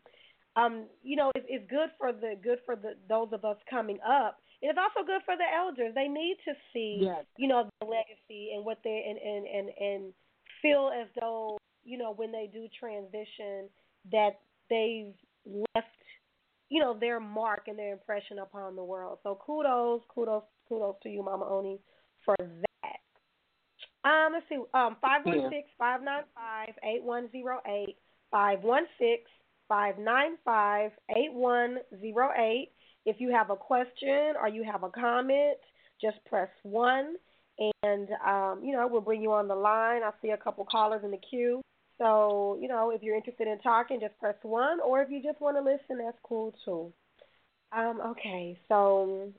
[0.56, 4.00] um, you know, is, is good for the good for the those of us coming
[4.08, 4.40] up.
[4.62, 5.94] It's also good for the elders.
[5.94, 7.24] They need to see, yes.
[7.38, 10.14] you know, the legacy and what they and and and and
[10.62, 13.70] feel as though, you know, when they do transition
[14.12, 15.14] that they've
[15.46, 15.95] left
[16.70, 19.20] you know, their mark and their impression upon the world.
[19.24, 21.80] So kudos, kudos, kudos to you, Mama Oni,
[22.24, 24.10] for that.
[24.10, 27.98] Um, let's see, um, five one six five nine five eight one zero eight
[28.30, 29.24] five one six
[29.68, 32.72] five nine five eight one zero eight.
[33.06, 35.58] If you have a question or you have a comment,
[36.02, 37.16] just press one,
[37.58, 40.04] and um, you know we'll bring you on the line.
[40.04, 41.62] I see a couple callers in the queue.
[41.98, 45.40] So, you know, if you're interested in talking, just press one, or if you just
[45.40, 46.92] want to listen, that's cool too.
[47.72, 49.32] Um, okay, so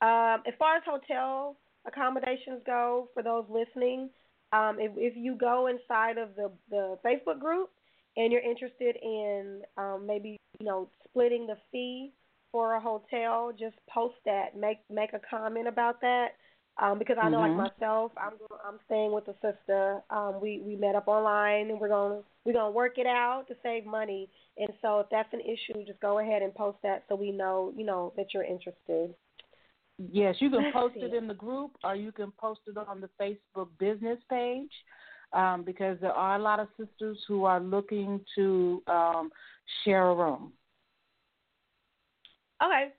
[0.00, 1.56] um, as far as hotel
[1.86, 4.10] accommodations go, for those listening,
[4.52, 7.70] um, if, if you go inside of the, the Facebook group
[8.16, 12.12] and you're interested in um, maybe, you know, splitting the fee
[12.50, 14.56] for a hotel, just post that.
[14.56, 16.28] Make make a comment about that
[16.80, 17.58] um, because I know, mm-hmm.
[17.58, 18.34] like myself, I'm
[18.66, 20.00] I'm staying with a sister.
[20.10, 23.54] Um, we we met up online, and we're gonna we're gonna work it out to
[23.62, 24.28] save money.
[24.58, 27.72] And so, if that's an issue, just go ahead and post that so we know,
[27.76, 29.12] you know, that you're interested.
[29.98, 33.10] Yes, you can post it in the group, or you can post it on the
[33.20, 34.70] Facebook business page.
[35.34, 39.30] Um, because there are a lot of sisters who are looking to um,
[39.84, 40.52] share a room.
[42.64, 42.92] Okay,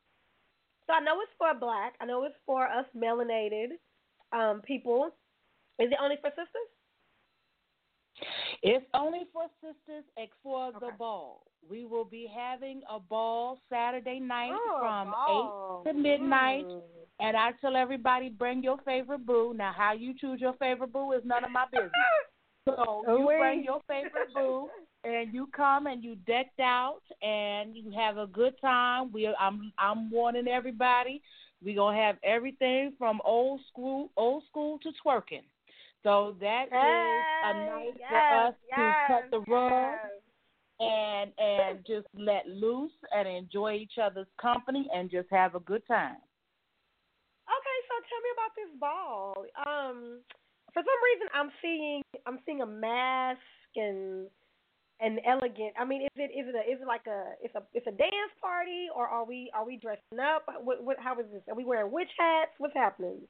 [0.89, 1.93] so I know it's for black.
[2.01, 3.77] I know it's for us melanated
[4.33, 5.11] um, people.
[5.77, 6.69] Is it only for sisters?
[8.63, 10.77] It's only for sisters and for okay.
[10.81, 11.43] the ball.
[11.69, 16.65] We will be having a ball Saturday night oh, from 8 to midnight.
[16.65, 16.81] Mm.
[17.19, 19.53] And I tell everybody, bring your favorite boo.
[19.55, 21.91] Now, how you choose your favorite boo is none of my business.
[22.65, 24.69] So you bring your favorite boo,
[25.03, 29.11] and you come and you decked out, and you have a good time.
[29.11, 31.21] We, I'm, I'm warning everybody.
[31.63, 35.43] We're gonna have everything from old school, old school to twerking.
[36.03, 40.79] So that hey, is a night yes, for us yes, to cut the rug yes.
[40.79, 45.85] and and just let loose and enjoy each other's company and just have a good
[45.87, 46.15] time.
[47.49, 49.33] Okay, so tell me about this ball.
[49.67, 50.21] Um,
[50.73, 53.41] for some reason I'm seeing I'm seeing a mask
[53.75, 54.27] and
[54.99, 55.73] and elegant.
[55.79, 57.91] I mean, is it is it a, is it like a it's a it's a
[57.91, 60.45] dance party or are we are we dressing up?
[60.63, 61.41] What what how is this?
[61.49, 62.51] Are we wearing witch hats?
[62.57, 63.21] What's happening?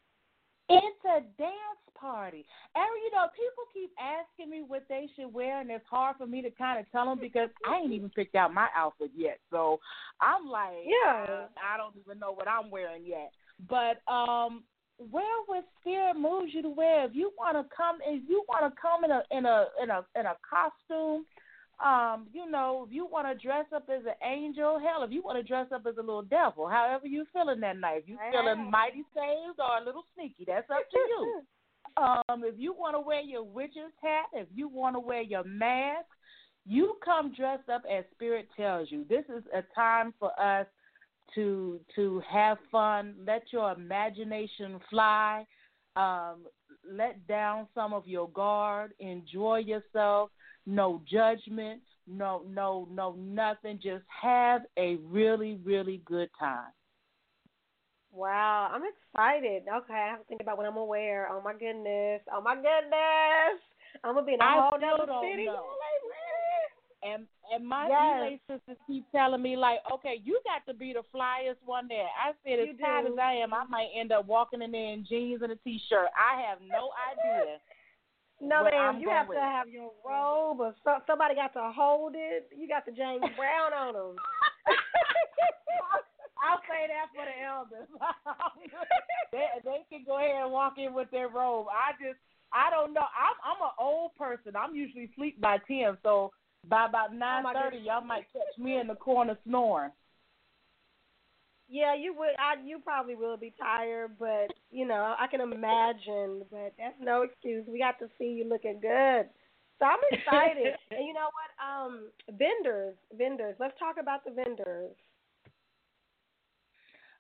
[0.70, 2.46] It's a dance party.
[2.76, 6.28] And, you know, people keep asking me what they should wear, and it's hard for
[6.28, 9.40] me to kind of tell them because I ain't even picked out my outfit yet.
[9.50, 9.80] So
[10.22, 13.32] I'm like, yeah, uh, I don't even know what I'm wearing yet.
[13.68, 14.64] But um,
[15.12, 17.06] wear what spirit moves you to wear.
[17.06, 19.90] If you want to come, if you want to come in a in a in
[19.90, 21.26] a in a costume,
[21.84, 25.24] um, you know, if you want to dress up as an angel, hell, if you
[25.24, 28.18] want to dress up as a little devil, however you feeling that night, if you
[28.32, 31.42] feeling mighty saved or a little sneaky, that's up to you.
[31.98, 35.44] um, if you want to wear your witch's hat, if you want to wear your
[35.46, 36.08] mask,
[36.66, 39.06] you come dressed up as spirit tells you.
[39.08, 40.68] This is a time for us
[41.36, 45.46] to to have fun, let your imagination fly,
[45.96, 46.46] um,
[46.92, 50.32] let down some of your guard, enjoy yourself,
[50.70, 56.72] no judgment, no no no nothing, just have a really really good time.
[58.12, 59.64] Wow, I'm excited.
[59.68, 61.28] Okay, I have to think about what I'm gonna wear.
[61.32, 62.22] Oh my goodness.
[62.32, 63.62] Oh my goodness.
[64.04, 65.46] I'm gonna be in a I whole other city.
[65.46, 65.66] Know.
[67.02, 68.40] And and my yes.
[68.48, 72.06] sisters keep telling me like, okay, you got to be the flyest one there.
[72.06, 75.06] I said, as tired as I am, I might end up walking in there in
[75.08, 76.10] jeans and a t-shirt.
[76.14, 77.58] I have no idea.
[78.42, 78.96] No, what ma'am.
[78.96, 79.38] I'm You have wear.
[79.38, 82.50] to have your robe, or so, somebody got to hold it.
[82.56, 84.16] You got the James Brown on them.
[86.40, 87.90] I'll say that for the elders.
[89.32, 91.68] they they can go ahead and walk in with their robe.
[91.68, 92.18] I just
[92.54, 93.04] I don't know.
[93.12, 94.56] I'm I'm an old person.
[94.56, 96.32] I'm usually sleep by ten, so
[96.68, 99.92] by about nine Oh, my y'all might catch me in the corner snoring.
[101.70, 102.30] Yeah, you would.
[102.40, 106.42] I, you probably will be tired, but you know I can imagine.
[106.50, 107.66] But that's no excuse.
[107.68, 109.30] We got to see you looking good,
[109.78, 110.74] so I'm excited.
[110.92, 111.52] and you know what?
[111.64, 113.56] Um, vendors, vendors.
[113.60, 114.96] Let's talk about the vendors.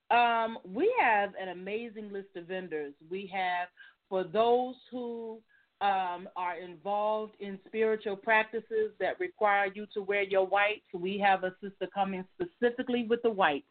[0.09, 2.93] Um, we have an amazing list of vendors.
[3.11, 3.67] We have
[4.09, 5.39] for those who
[5.81, 10.81] um, are involved in spiritual practices that require you to wear your whites.
[10.93, 13.67] We have a sister coming specifically with the whites.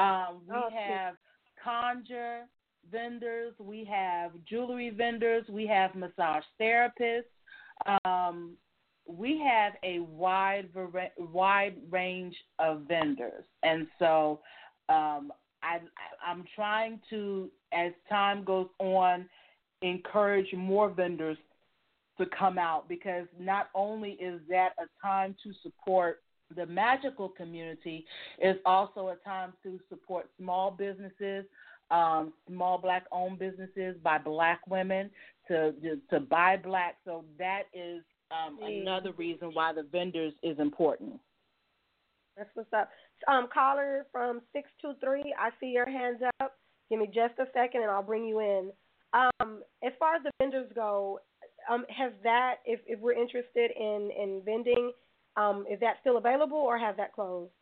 [0.00, 1.16] Um, we Oh, have
[1.62, 2.46] conjure
[2.90, 3.54] vendors.
[3.58, 5.44] We have jewelry vendors.
[5.48, 7.24] We have massage therapists.
[8.04, 8.56] Um,
[9.06, 10.68] we have a wide
[11.18, 14.40] wide range of vendors, and so
[14.88, 15.32] um,
[15.62, 15.80] I,
[16.26, 19.28] I'm trying to, as time goes on,
[19.82, 21.38] encourage more vendors
[22.18, 26.22] to come out because not only is that a time to support
[26.54, 28.04] the magical community,
[28.42, 31.44] is also a time to support small businesses,
[31.90, 35.10] um, small black owned businesses by black women
[35.48, 35.72] to
[36.10, 36.96] to buy black.
[37.04, 41.20] So that is um, another reason why the vendors is important.
[42.36, 42.90] That's what's up.
[43.28, 45.34] Um, caller from six two three.
[45.38, 46.54] I see your hands up.
[46.88, 48.72] Give me just a second, and I'll bring you in.
[49.12, 51.20] Um, as far as the vendors go,
[51.68, 54.92] um, has that if if we're interested in in vending,
[55.36, 57.52] um, is that still available or has that closed?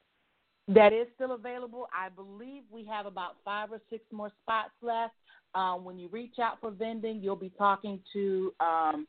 [0.68, 1.88] That is still available.
[1.94, 5.14] I believe we have about five or six more spots left.
[5.54, 9.06] Um, when you reach out for vending, you'll be talking to um,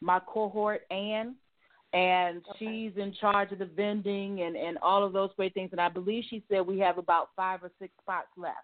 [0.00, 1.34] my cohort, Anne,
[1.92, 5.70] and she's in charge of the vending and, and all of those great things.
[5.72, 8.56] And I believe she said we have about five or six spots left.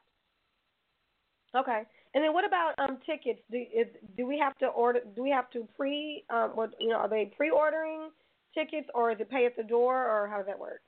[1.56, 1.82] Okay.
[2.14, 3.40] And then what about um tickets?
[3.50, 5.00] Do is, do we have to order?
[5.16, 6.24] Do we have to pre?
[6.30, 8.10] Um, what you know, are they pre-ordering
[8.56, 10.80] tickets or is it pay at the door or how does that work?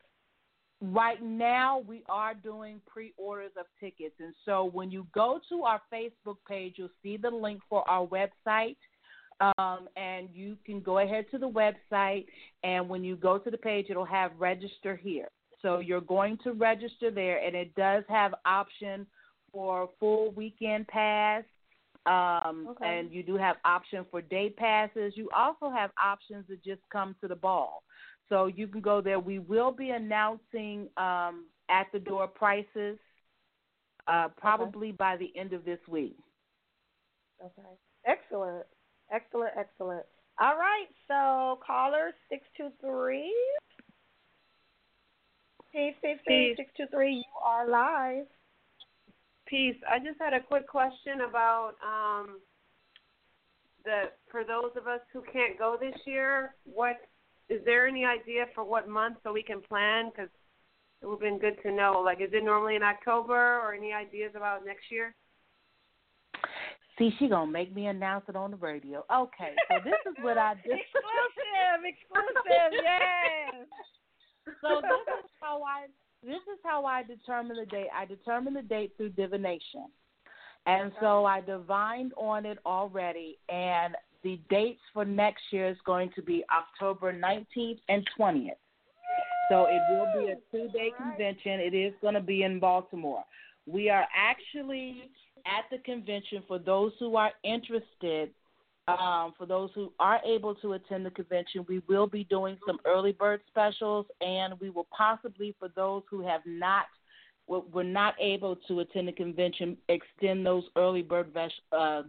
[0.81, 4.15] Right now, we are doing pre orders of tickets.
[4.21, 8.07] And so when you go to our Facebook page, you'll see the link for our
[8.07, 8.77] website.
[9.41, 12.27] Um, and you can go ahead to the website.
[12.63, 15.29] And when you go to the page, it'll have register here.
[15.63, 19.07] So you're going to register there, and it does have option
[19.53, 21.43] for full weekend pass.
[22.09, 22.87] Um, Okay.
[22.87, 25.13] And you do have option for day passes.
[25.17, 27.83] You also have options to just come to the ball.
[28.29, 29.21] So you can go there.
[29.21, 32.99] We will be announcing um, at the door prices
[34.07, 36.17] uh, probably by the end of this week.
[37.45, 37.69] Okay.
[38.07, 38.67] Excellent.
[39.13, 39.53] Excellent.
[39.59, 40.05] Excellent.
[40.41, 40.87] All right.
[41.07, 43.35] So caller six two three.
[45.73, 46.57] Peace, peace, peace.
[46.57, 46.57] Peace.
[46.57, 47.17] Six two three.
[47.17, 48.27] You are live.
[49.49, 49.77] Peace.
[49.91, 52.41] I just had a quick question about um,
[53.85, 56.55] the for those of us who can't go this year.
[56.65, 56.97] What
[57.49, 60.11] is there any idea for what month so we can plan?
[60.11, 60.29] Because
[61.01, 62.03] it would have been good to know.
[62.05, 65.15] Like, is it normally in October, or any ideas about next year?
[66.99, 69.05] See, she gonna make me announce it on the radio.
[69.11, 70.61] Okay, so this is what I do.
[70.75, 72.73] exclusive, exclusive.
[72.73, 73.67] Yes.
[74.61, 75.87] so this is how I
[76.25, 77.89] this is how I determine the date.
[77.95, 79.87] I determine the date through divination.
[80.67, 86.11] And so I divined on it already and the dates for next year is going
[86.17, 88.51] to be October 19th and 20th.
[89.51, 91.61] So it will be a two-day convention.
[91.61, 93.25] It is going to be in Baltimore.
[93.67, 95.11] We are actually
[95.47, 98.31] at the convention for those who are interested
[98.89, 102.79] um, for those who are able to attend the convention, we will be doing some
[102.87, 106.87] early bird specials, and we will possibly, for those who have not,
[107.47, 111.31] were not able to attend the convention, extend those early bird
[111.73, 112.03] uh,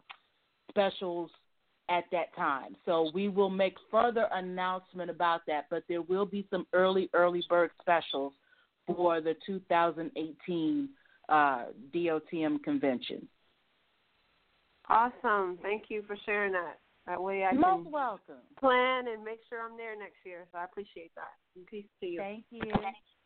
[0.70, 1.30] specials
[1.90, 2.76] at that time.
[2.86, 7.44] So we will make further announcement about that, but there will be some early early
[7.50, 8.34] bird specials
[8.86, 10.90] for the 2018
[11.30, 13.28] uh, DOTM convention.
[14.90, 15.60] Awesome.
[15.62, 16.80] Thank you for sharing that.
[17.08, 18.44] That way I Most can welcome.
[18.60, 20.46] plan and make sure I'm there next year.
[20.52, 21.34] So I appreciate that.
[21.56, 22.20] And peace to you.
[22.20, 22.72] Thank you.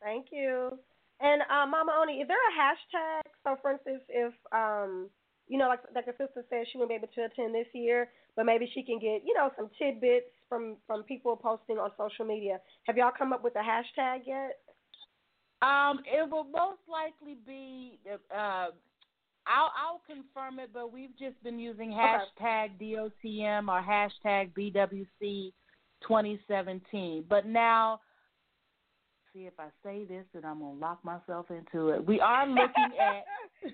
[0.01, 0.77] Thank you.
[1.19, 3.21] And uh, Mama Oni, is there a hashtag?
[3.43, 5.09] So, for instance, if um,
[5.47, 8.09] you know, like like a sister said, she won't be able to attend this year,
[8.35, 12.25] but maybe she can get you know some tidbits from from people posting on social
[12.25, 12.59] media.
[12.83, 14.59] Have y'all come up with a hashtag yet?
[15.61, 17.99] Um, it will most likely be.
[18.35, 18.67] Uh,
[19.47, 25.51] I'll I'll confirm it, but we've just been using hashtag DOTM or hashtag BWC
[26.01, 27.25] 2017.
[27.29, 27.99] But now,
[29.33, 32.05] see if I say this, and I'm gonna lock myself into it.
[32.05, 33.25] We are looking at.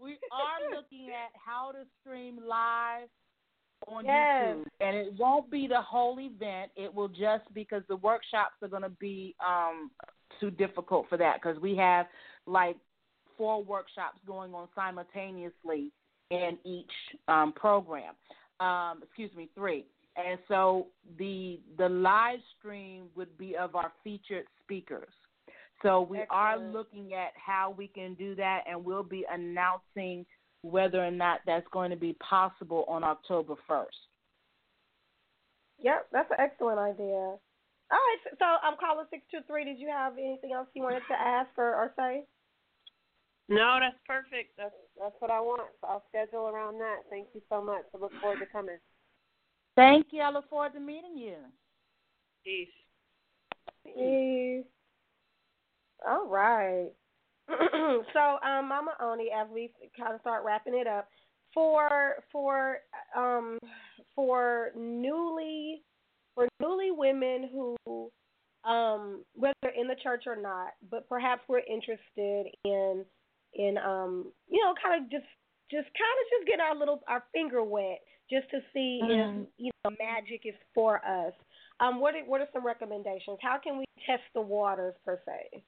[0.00, 3.08] we are looking at how to stream live
[3.86, 4.42] on Yes.
[4.42, 6.70] YouTube, and it won't be the whole event.
[6.76, 9.90] It will just because the workshops are going to be um,
[10.40, 12.06] too difficult for that because we have
[12.46, 12.76] like
[13.38, 15.90] four workshops going on simultaneously
[16.30, 16.90] in each
[17.28, 18.14] um, program.
[18.60, 19.86] Um, excuse me, three.
[20.16, 25.08] And so the the live stream would be of our featured speakers.
[25.82, 26.30] So we Excellent.
[26.30, 30.26] are looking at how we can do that, and we'll be announcing
[30.62, 33.86] whether or not that's going to be possible on October 1st.
[35.80, 37.04] Yep, that's an excellent idea.
[37.04, 37.38] All
[37.90, 39.64] right, so I'm um, caller six two three.
[39.64, 42.24] Did you have anything else you wanted to ask or, or say?
[43.48, 44.56] No, that's perfect.
[44.58, 45.62] That's that's what I want.
[45.80, 46.98] So I'll schedule around that.
[47.08, 47.84] Thank you so much.
[47.94, 48.76] I look forward to coming.
[49.74, 50.20] Thank you.
[50.20, 51.36] I look forward to meeting you.
[52.44, 52.68] Peace.
[53.84, 54.64] Peace.
[56.06, 56.90] All right.
[57.48, 61.08] so, um, Mama Oni, as we kind of start wrapping it up,
[61.54, 62.78] for for
[63.16, 63.58] um
[64.14, 65.82] for newly
[66.34, 68.10] for newly women who
[68.64, 73.04] um whether in the church or not, but perhaps we're interested in
[73.54, 75.26] in um you know kind of just
[75.70, 79.42] just kind of just getting our little our finger wet just to see mm-hmm.
[79.42, 81.32] if you know magic is for us.
[81.80, 83.38] Um, what are, what are some recommendations?
[83.40, 85.62] How can we test the waters per se?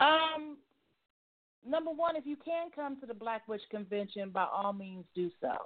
[0.00, 0.56] Um,
[1.66, 5.30] number one, if you can come to the Black Witch Convention, by all means do
[5.40, 5.56] so.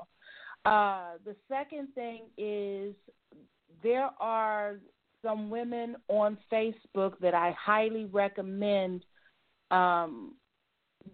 [0.64, 2.94] Uh, the second thing is
[3.82, 4.76] there are
[5.22, 9.04] some women on Facebook that I highly recommend
[9.70, 10.34] um,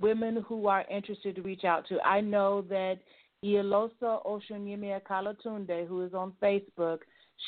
[0.00, 2.00] women who are interested to reach out to.
[2.00, 2.98] I know that
[3.44, 6.98] Ielosa Oshunyimia Kalatunde, who is on Facebook,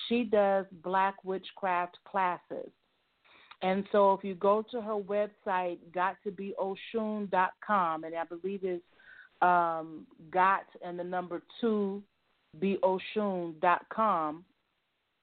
[0.09, 2.71] she does black witchcraft classes.
[3.63, 8.61] And so if you go to her website, got to be oshun.com, and I believe
[8.63, 8.85] it's
[9.43, 12.03] um, got and the number two
[12.59, 14.45] be oshun.com,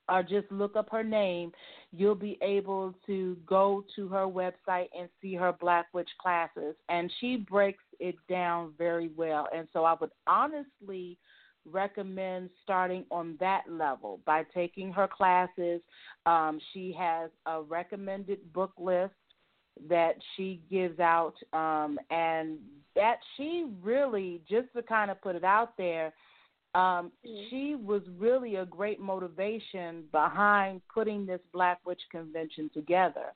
[0.10, 1.52] or just look up her name,
[1.92, 6.76] you'll be able to go to her website and see her Black Witch classes.
[6.90, 9.48] And she breaks it down very well.
[9.56, 11.18] And so I would honestly
[11.66, 15.82] recommend starting on that level by taking her classes.
[16.26, 19.14] Um, she has a recommended book list
[19.90, 22.60] that she gives out, um, and
[22.96, 26.14] that she really, just to kind of put it out there,
[26.76, 27.44] um, mm-hmm.
[27.50, 33.34] she was really a great motivation behind putting this Black Witch Convention together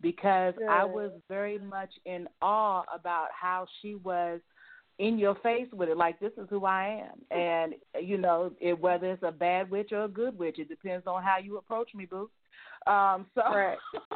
[0.00, 0.68] because Good.
[0.68, 4.40] I was very much in awe about how she was
[4.98, 8.78] in your face with it like this is who I am and you know it,
[8.78, 11.94] whether it's a bad witch or a good witch it depends on how you approach
[11.94, 12.30] me boo
[12.86, 13.78] um so right.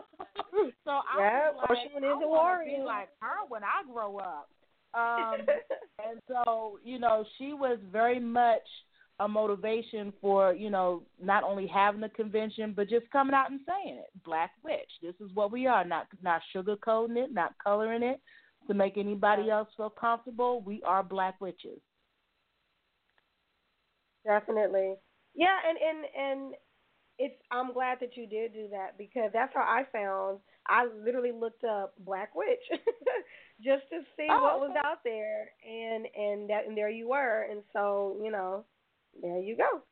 [0.84, 2.78] so I yeah, was like, she I a warrior.
[2.78, 4.48] be like her when I grow up
[4.96, 5.40] um
[6.08, 8.62] and so you know she was very much
[9.20, 13.60] a motivation for you know not only having the convention but just coming out and
[13.66, 18.02] saying it black witch this is what we are not not sugarcoating it not coloring
[18.02, 18.20] it
[18.68, 20.60] to make anybody else feel comfortable.
[20.60, 21.80] We are black witches.
[24.24, 24.94] Definitely.
[25.34, 26.54] Yeah, and and and
[27.18, 31.32] it's I'm glad that you did do that because that's how I found I literally
[31.32, 32.62] looked up black witch
[33.62, 34.60] just to see oh, what okay.
[34.60, 38.64] was out there and and that and there you were and so, you know,
[39.20, 39.82] there you go.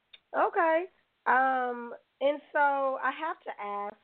[0.47, 0.85] Okay.
[1.27, 2.59] Um and so
[3.03, 3.97] I have to ask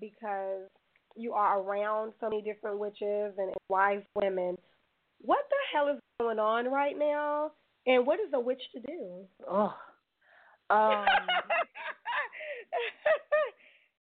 [0.00, 0.68] because
[1.16, 4.56] you are around so many different witches and wise women.
[5.20, 7.52] What the hell is going on right now?
[7.86, 9.26] And what is a witch to do?
[9.48, 9.74] Oh.
[10.70, 11.04] Um,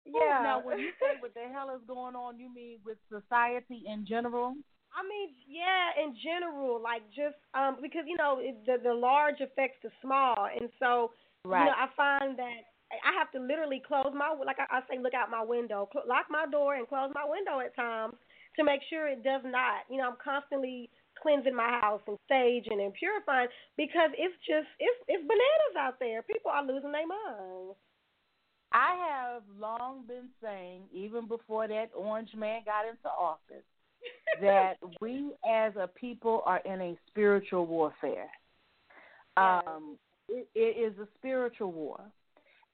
[0.04, 0.40] yeah.
[0.42, 4.04] Now, when you say what the hell is going on, you mean with society in
[4.04, 4.56] general?
[4.94, 9.40] I mean, yeah, in general, like just um because you know it, the the large
[9.40, 11.12] affects the small, and so
[11.44, 11.60] right.
[11.60, 12.62] you know I find that
[12.92, 16.06] I have to literally close my like I, I say, look out my window, cl-
[16.06, 18.14] lock my door, and close my window at times
[18.56, 19.84] to make sure it does not.
[19.90, 20.88] You know, I'm constantly
[21.20, 26.22] cleansing my house and saging and purifying because it's just it's it's bananas out there.
[26.22, 27.76] People are losing their minds.
[28.72, 33.64] I have long been saying, even before that orange man got into office,
[34.40, 38.28] that we as a people are in a spiritual warfare.
[39.36, 39.96] Um,
[40.28, 42.00] it, it is a spiritual war.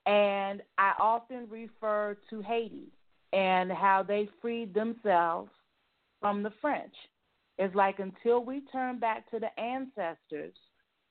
[0.07, 2.89] And I often refer to Haiti
[3.33, 5.51] and how they freed themselves
[6.21, 6.95] from the French.
[7.59, 10.55] It's like until we turn back to the ancestors,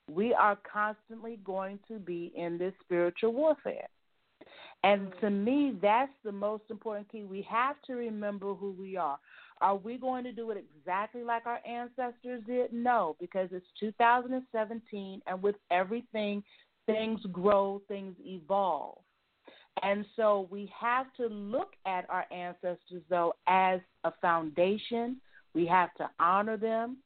[0.10, 3.88] we are constantly going to be in this spiritual warfare.
[4.84, 7.24] And to me, that's the most important key.
[7.24, 9.20] We have to remember who we are.
[9.62, 12.74] Are we going to do it exactly like our ancestors did?
[12.74, 16.44] No, because it's 2017, and with everything
[16.88, 18.98] things grow, things evolve.
[19.84, 25.18] And so we have to look at our ancestors, though, as a foundation.
[25.54, 26.98] We have to honor them.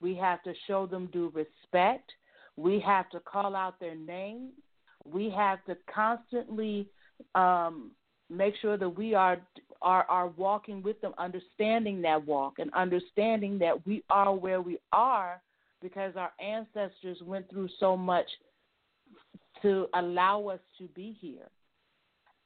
[0.00, 2.10] We have to show them due respect.
[2.56, 4.52] We have to call out their names.
[5.04, 6.88] We have to constantly
[7.34, 7.92] um,
[8.30, 9.38] make sure that we are
[9.82, 14.78] are are walking with them, understanding that walk and understanding that we are where we
[14.92, 15.40] are
[15.80, 18.26] because our ancestors went through so much
[19.62, 21.48] to allow us to be here.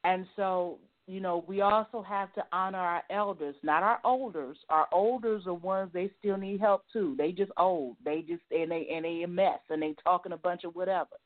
[0.04, 4.56] And so, you know, we also have to honor our elders, not our olders.
[4.68, 7.14] Our olders are ones they still need help too.
[7.18, 7.96] They just old.
[8.04, 11.16] They just and they and they a mess and they talking a bunch of whatever.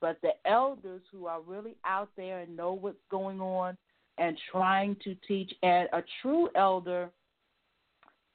[0.00, 3.76] But the elders who are really out there and know what's going on
[4.18, 7.10] and trying to teach and a true elder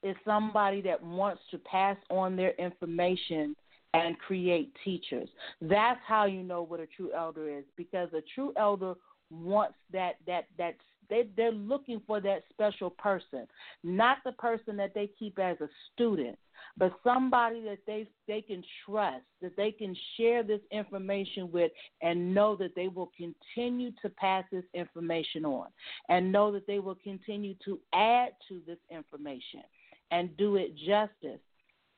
[0.01, 3.55] is somebody that wants to pass on their information
[3.93, 5.29] and create teachers.
[5.61, 8.95] That's how you know what a true elder is because a true elder
[9.29, 10.75] wants that that that
[11.13, 13.47] they they're looking for that special person,
[13.83, 16.37] not the person that they keep as a student,
[16.75, 22.33] but somebody that they they can trust, that they can share this information with and
[22.33, 25.67] know that they will continue to pass this information on
[26.09, 29.61] and know that they will continue to add to this information
[30.09, 31.41] and do it justice.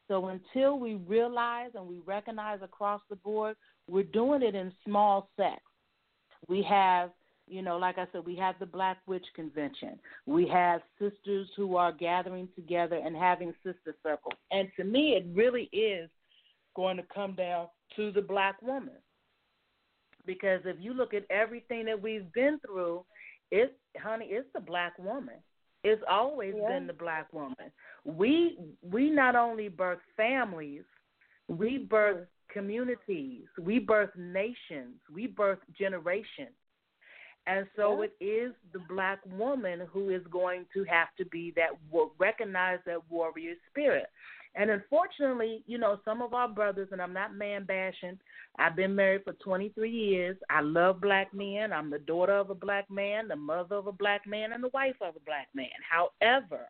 [0.10, 3.56] So until we realize and we recognize across the board,
[3.90, 5.62] we're doing it in small sets.
[6.48, 7.12] We have,
[7.48, 10.00] you know, like I said, we have the Black Witch Convention.
[10.26, 14.34] We have sisters who are gathering together and having sister circles.
[14.52, 16.10] And to me, it really is
[16.76, 18.96] going to come down to the black woman.
[20.26, 23.06] Because if you look at everything that we've been through,
[23.52, 25.36] it's honey, it's the black woman.
[25.84, 26.68] It's always yeah.
[26.68, 27.72] been the black woman.
[28.04, 30.82] We we not only birth families,
[31.48, 36.56] we birth communities, we birth nations, we birth generations.
[37.48, 41.70] And so it is the black woman who is going to have to be that
[42.18, 44.08] recognize that warrior spirit.
[44.56, 48.18] And unfortunately, you know, some of our brothers, and I'm not man bashing,
[48.58, 50.38] I've been married for 23 years.
[50.50, 51.74] I love black men.
[51.74, 54.70] I'm the daughter of a black man, the mother of a black man, and the
[54.74, 55.68] wife of a black man.
[55.88, 56.70] However,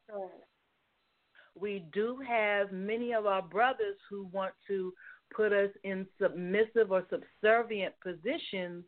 [1.57, 4.91] we do have many of our brothers who want to
[5.33, 8.83] put us in submissive or subservient positions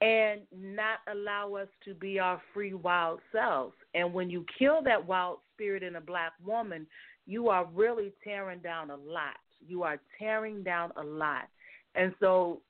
[0.00, 3.74] and not allow us to be our free wild selves.
[3.94, 6.86] And when you kill that wild spirit in a black woman,
[7.26, 9.36] you are really tearing down a lot.
[9.66, 11.48] You are tearing down a lot.
[11.94, 12.60] And so,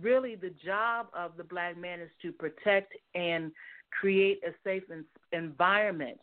[0.00, 3.50] really, the job of the black man is to protect and
[3.90, 4.84] create a safe
[5.32, 6.18] environment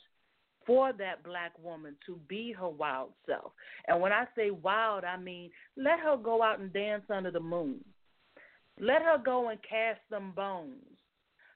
[0.65, 3.51] for that black woman to be her wild self.
[3.87, 7.39] And when I say wild, I mean let her go out and dance under the
[7.39, 7.83] moon.
[8.79, 10.83] Let her go and cast some bones.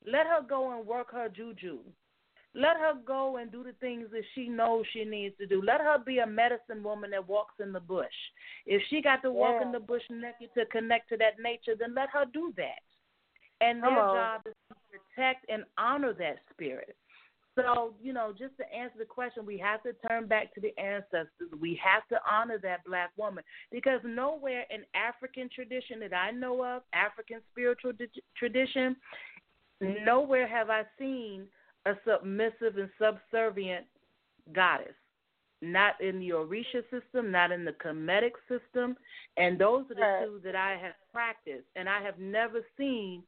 [0.05, 1.79] Let her go and work her juju.
[2.55, 5.61] Let her go and do the things that she knows she needs to do.
[5.61, 8.07] Let her be a medicine woman that walks in the bush.
[8.65, 9.67] If she got to walk yeah.
[9.67, 12.81] in the bush naked to connect to that nature, then let her do that.
[13.61, 16.95] And their job is to protect and honor that spirit.
[17.61, 20.77] So, you know, just to answer the question, we have to turn back to the
[20.79, 21.49] ancestors.
[21.59, 26.63] We have to honor that black woman because nowhere in African tradition that I know
[26.63, 27.91] of, African spiritual
[28.37, 28.95] tradition,
[29.81, 31.47] nowhere have I seen
[31.85, 33.85] a submissive and subservient
[34.53, 34.95] goddess.
[35.61, 38.95] Not in the Orisha system, not in the Kemetic system.
[39.35, 41.65] And those are the two that I have practiced.
[41.75, 43.23] And I have never seen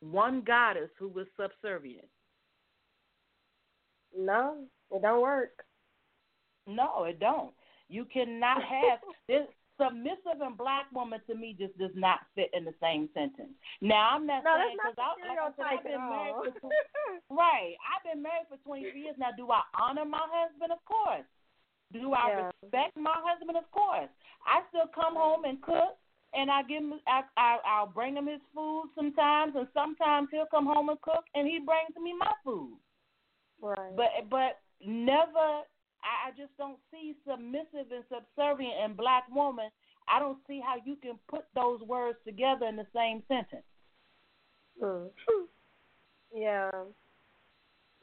[0.00, 2.06] one goddess who was subservient.
[4.16, 5.64] No, it don't work.
[6.66, 7.52] No, it don't.
[7.88, 8.98] You cannot have
[9.28, 9.46] this
[9.80, 13.52] submissive and black woman to me just does not fit in the same sentence.
[13.80, 16.70] Now I'm not no, saying because I, like I have been married for
[17.30, 17.74] right.
[17.82, 19.34] I've been married for 23 years now.
[19.36, 20.72] Do I honor my husband?
[20.72, 21.26] Of course.
[21.92, 22.50] Do I yeah.
[22.62, 23.58] respect my husband?
[23.58, 24.10] Of course.
[24.46, 25.98] I still come home and cook,
[26.34, 27.00] and I give him.
[27.06, 31.24] I, I I'll bring him his food sometimes, and sometimes he'll come home and cook,
[31.34, 32.78] and he brings me my food.
[33.64, 33.96] Right.
[33.96, 35.64] But but never
[36.04, 39.70] I, I just don't see submissive and subservient and black woman.
[40.06, 43.64] I don't see how you can put those words together in the same sentence.
[44.82, 45.08] Mm.
[46.34, 46.70] Yeah.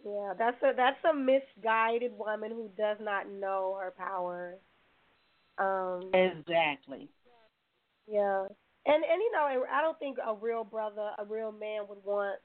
[0.04, 4.56] Yeah, that's a that's a misguided woman who does not know her power.
[5.60, 7.08] Um Exactly.
[8.08, 8.46] Yeah.
[8.88, 12.40] And and you know, I don't think a real brother, a real man would want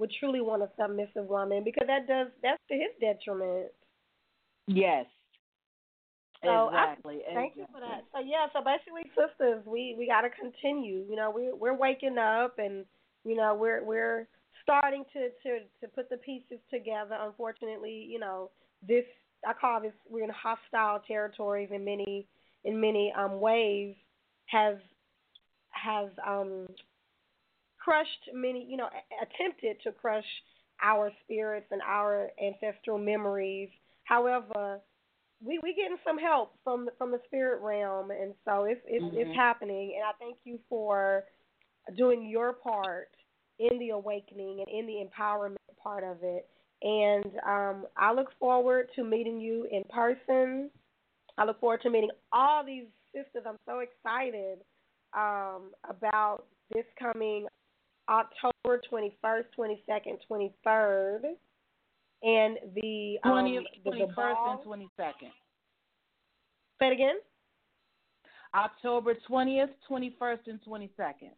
[0.00, 3.66] would truly want a submissive woman because that does that's to his detriment.
[4.66, 5.04] Yes.
[6.42, 7.20] So exactly.
[7.30, 7.60] I, thank exactly.
[7.60, 8.04] you for that.
[8.12, 11.04] So yeah, so basically, sisters, we we got to continue.
[11.08, 12.86] You know, we we're waking up, and
[13.24, 14.26] you know, we're we're
[14.62, 17.18] starting to to to put the pieces together.
[17.20, 18.50] Unfortunately, you know,
[18.86, 19.04] this
[19.46, 22.26] I call this we're in hostile territories in many
[22.64, 23.94] in many um ways
[24.46, 24.76] has
[25.70, 26.66] has um
[27.80, 28.88] crushed many, you know,
[29.22, 30.24] attempted to crush
[30.82, 33.68] our spirits and our ancestral memories.
[34.04, 34.80] However,
[35.42, 39.16] we we getting some help from from the spirit realm, and so it's it's, mm-hmm.
[39.16, 39.94] it's happening.
[39.96, 41.24] And I thank you for
[41.96, 43.08] doing your part
[43.58, 46.46] in the awakening and in the empowerment part of it.
[46.82, 50.70] And um, I look forward to meeting you in person.
[51.36, 53.44] I look forward to meeting all these sisters.
[53.46, 54.58] I'm so excited
[55.14, 57.46] um, about this coming
[58.10, 61.20] October 21st, 22nd, 23rd,
[62.22, 65.30] and the 20th, um, 21st, and 22nd.
[66.80, 67.16] Say it again.
[68.54, 71.30] October 20th, 21st, and 22nd.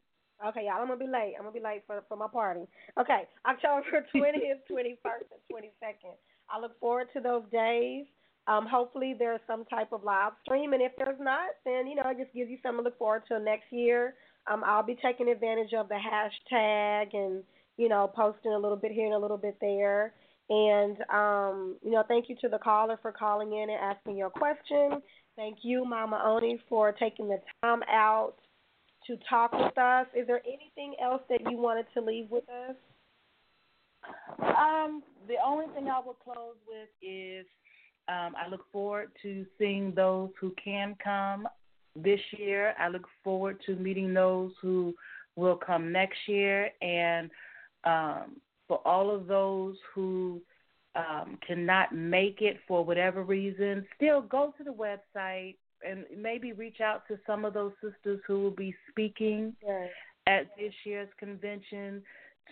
[0.49, 1.35] Okay, y'all, I'm gonna be late.
[1.37, 2.67] I'm gonna be late for for my party.
[2.99, 6.17] Okay, October 20th, 21st, and 22nd.
[6.51, 8.07] I look forward to those days.
[8.49, 12.03] Um, hopefully there's some type of live stream, and if there's not, then you know
[12.07, 14.15] it just gives you something to look forward to next year.
[14.51, 17.43] Um, I'll be taking advantage of the hashtag and
[17.77, 20.13] you know posting a little bit here and a little bit there.
[20.51, 24.31] And um, you know, thank you to the caller for calling in and asking your
[24.31, 25.03] question.
[25.37, 28.35] Thank you, Mama Oni, for taking the time out
[29.07, 30.07] to talk with us.
[30.15, 32.77] Is there anything else that you wanted to leave with us?
[34.39, 37.47] Um, the only thing I will close with is
[38.09, 41.47] um, I look forward to seeing those who can come
[41.97, 42.75] this year.
[42.79, 44.95] I look forward to meeting those who
[45.37, 46.71] will come next year.
[46.81, 47.31] And
[47.85, 48.37] um,
[48.69, 50.41] for all of those who
[50.95, 56.81] um, cannot make it for whatever reason, still go to the website, and maybe reach
[56.81, 59.89] out to some of those sisters who will be speaking yes.
[60.27, 62.03] at this year's convention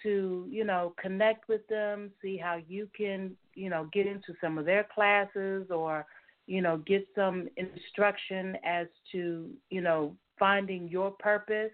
[0.03, 4.57] to you know connect with them see how you can you know get into some
[4.57, 6.07] of their classes or
[6.51, 11.73] you know get some instruction as to you know finding your purpose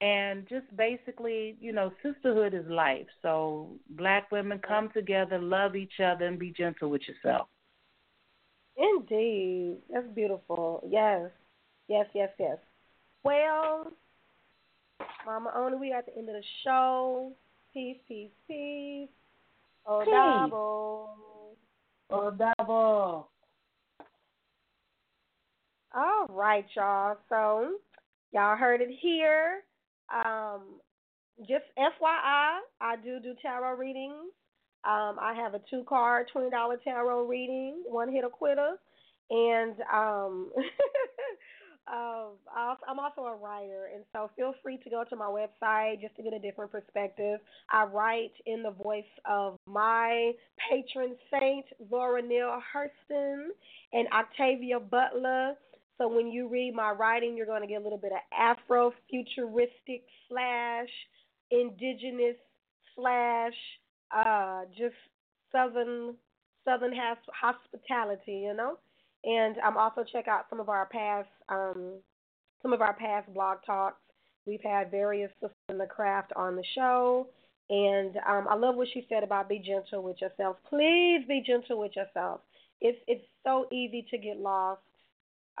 [0.00, 6.00] and just basically you know sisterhood is life so black women come together love each
[6.04, 7.48] other and be gentle with yourself
[8.78, 9.78] Indeed.
[9.92, 10.88] That's beautiful.
[10.88, 11.30] Yes.
[11.88, 12.58] Yes, yes, yes.
[13.24, 13.92] Well,
[15.26, 17.32] Mama Oni, we are at the end of the show.
[17.74, 19.08] Peace, peace, peace.
[19.84, 20.04] Oh,
[22.38, 23.28] double.
[25.98, 27.16] All right, y'all.
[27.28, 27.72] So,
[28.30, 29.62] y'all heard it here.
[30.14, 30.78] Um,
[31.40, 34.30] just FYI, I do do tarot readings.
[34.84, 36.50] Um, I have a two card, $20
[36.84, 38.76] tarot reading, one hit a quitter.
[39.30, 40.52] And um,
[41.92, 42.28] uh,
[42.86, 43.88] I'm also a writer.
[43.92, 47.40] And so feel free to go to my website just to get a different perspective.
[47.72, 50.30] I write in the voice of my
[50.70, 53.48] patron saint, Zora Neale Hurston,
[53.92, 55.54] and Octavia Butler.
[55.98, 58.92] So when you read my writing, you're going to get a little bit of Afro
[59.10, 60.88] futuristic slash
[61.50, 62.36] indigenous
[62.94, 63.54] slash
[64.14, 64.94] uh, just
[65.52, 66.14] southern
[66.64, 66.92] southern
[67.32, 68.78] hospitality, you know.
[69.24, 71.94] And um, also check out some of our past um,
[72.62, 74.00] some of our past blog talks.
[74.46, 77.26] We've had various sisters in the craft on the show,
[77.70, 80.56] and um, I love what she said about be gentle with yourself.
[80.68, 82.40] Please be gentle with yourself.
[82.80, 84.80] It's it's so easy to get lost.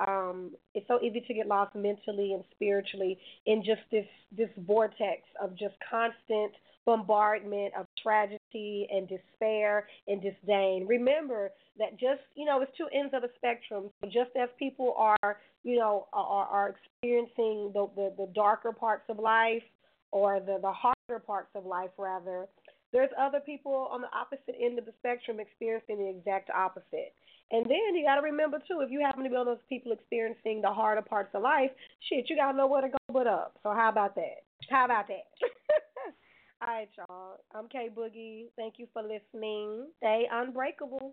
[0.06, 5.22] Um, it's so easy to get lost mentally and spiritually in just this this vortex
[5.42, 6.52] of just constant
[6.88, 10.86] bombardment of tragedy and despair and disdain.
[10.86, 13.90] Remember that just, you know, it's two ends of the spectrum.
[14.00, 19.04] So just as people are, you know, are, are experiencing the, the, the darker parts
[19.10, 19.62] of life
[20.12, 22.46] or the, the harder parts of life, rather,
[22.92, 27.12] there's other people on the opposite end of the spectrum experiencing the exact opposite.
[27.50, 29.64] And then you got to remember, too, if you happen to be one of those
[29.68, 31.70] people experiencing the harder parts of life,
[32.08, 33.58] shit, you got to know where to go but up.
[33.62, 34.44] So how about that?
[34.70, 35.24] How about that?
[36.60, 37.38] All right, y'all.
[37.54, 38.46] I'm K Boogie.
[38.56, 39.86] Thank you for listening.
[39.98, 41.12] Stay unbreakable.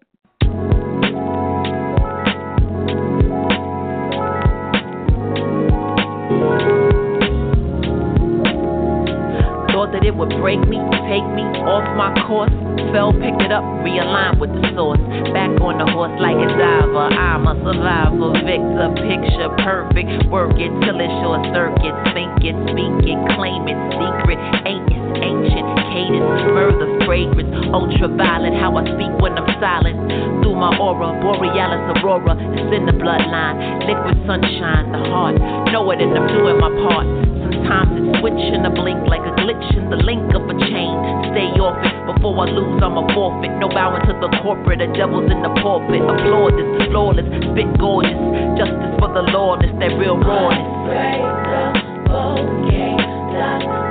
[9.96, 10.76] That it would break me,
[11.08, 12.52] take me off my course.
[12.92, 15.00] Fell, picked it up, realigned with the source.
[15.32, 17.08] Back on the horse like a diver.
[17.16, 20.28] I'm a survivor, victor, picture perfect.
[20.28, 21.96] Work it till it short circuit.
[22.12, 24.40] Think it, speak it, claim it, secret.
[24.68, 28.54] Ain't it ancient cadence, murder, fragrance, ultraviolet.
[28.60, 29.98] How I speak when I'm silent.
[30.44, 33.86] Through my aura, borealis aurora, it's in the bloodline.
[33.88, 35.36] Liquid sunshine, the heart.
[35.72, 37.08] Know it, and I'm doing my part.
[37.46, 40.96] Sometimes it's switching a blink like a glitch in the link of a chain.
[41.30, 43.54] Stay off it before I lose, I'm a forfeit.
[43.62, 46.02] No bowing to the corporate, the devil's in the pulpit.
[46.02, 48.18] Applaud this, flawless, spit gorgeous.
[48.58, 50.66] Justice for the lawless, that real rawness.
[50.90, 51.22] Break
[51.54, 52.98] the focus,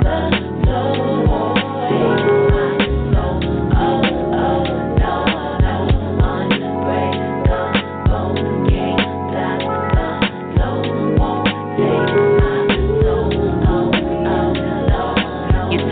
[0.03, 0.44] the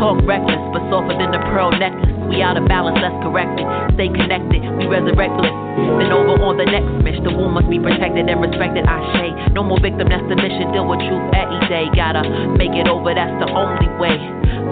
[0.04, 2.12] Talk reckless, but softer than the pearl necklace.
[2.28, 3.64] We out of balance, let's correct it.
[3.96, 5.56] Stay connected, we resurrect bliss.
[5.96, 8.84] Then over on the next mission, the womb must be protected and respected.
[8.84, 10.76] I say, no more victim, that's the mission.
[10.76, 11.88] Deal with truth every day.
[11.96, 12.28] Gotta
[12.60, 14.20] make it over, that's the only way.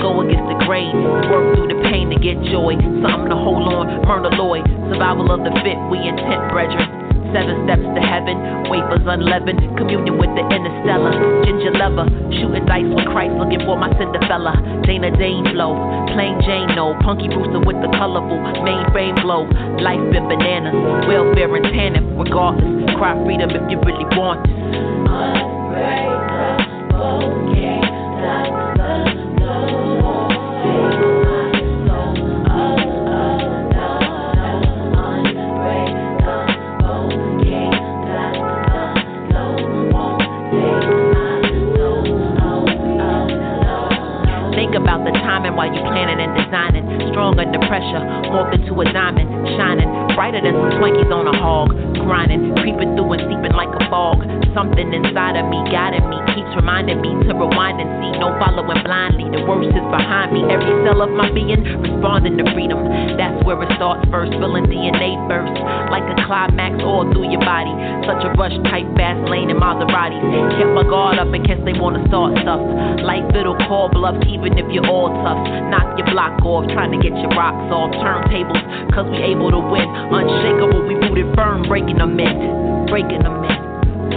[0.03, 0.91] Go against the grain,
[1.31, 2.75] work through the pain to get joy.
[2.99, 4.59] Something to hold on, Myrna Loy.
[4.91, 7.00] Survival of the fit, we intent, brethren.
[7.31, 8.35] Seven steps to heaven,
[8.67, 11.15] wafers unleavened, communion with the interstellar.
[11.47, 12.03] Ginger lover,
[12.35, 14.59] shooting dice with Christ, looking for my Cinderella.
[14.83, 15.79] Dana Dane flow,
[16.11, 16.91] plain Jane no.
[16.99, 18.35] Punky Brewster with the colorful
[18.67, 19.47] mainframe glow.
[19.79, 20.75] Life been bananas,
[21.07, 22.67] welfare and tannin, regardless.
[22.99, 24.55] Cry freedom if you really want this.
[25.71, 26.51] Unbreakable,
[27.55, 27.80] can't
[50.81, 51.69] Twinkies on a hog.
[51.93, 52.50] Grinding,
[53.91, 54.23] fog.
[54.55, 58.11] Something inside of me guiding me, keeps reminding me to rewind and see.
[58.23, 60.47] No following blindly, the worst is behind me.
[60.47, 62.79] Every cell of my being responding to freedom.
[63.19, 65.55] That's where it starts first, feeling DNA first.
[65.91, 67.71] like a climax all through your body.
[68.07, 70.23] Such a rush, tight, fast lane in Maseratis.
[70.55, 72.63] Kept my guard up in case they wanna start stuff.
[73.03, 75.39] Life it'll call bluffs even if you're all tough.
[75.67, 77.91] Knock your block off, trying to get your rocks off.
[77.99, 78.63] Turntables,
[78.95, 79.87] cause we able to win.
[79.87, 82.87] Unshakable, we rooted firm, breaking them in.
[82.87, 83.50] Breaking them in.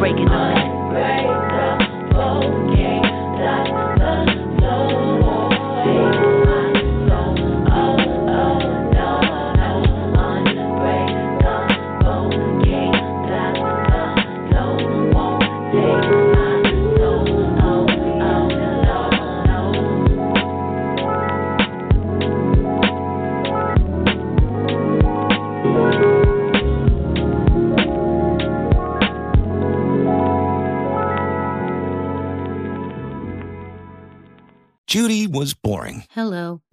[0.04, 0.74] Breaking them in.
[0.92, 3.03] Unbreakable, can't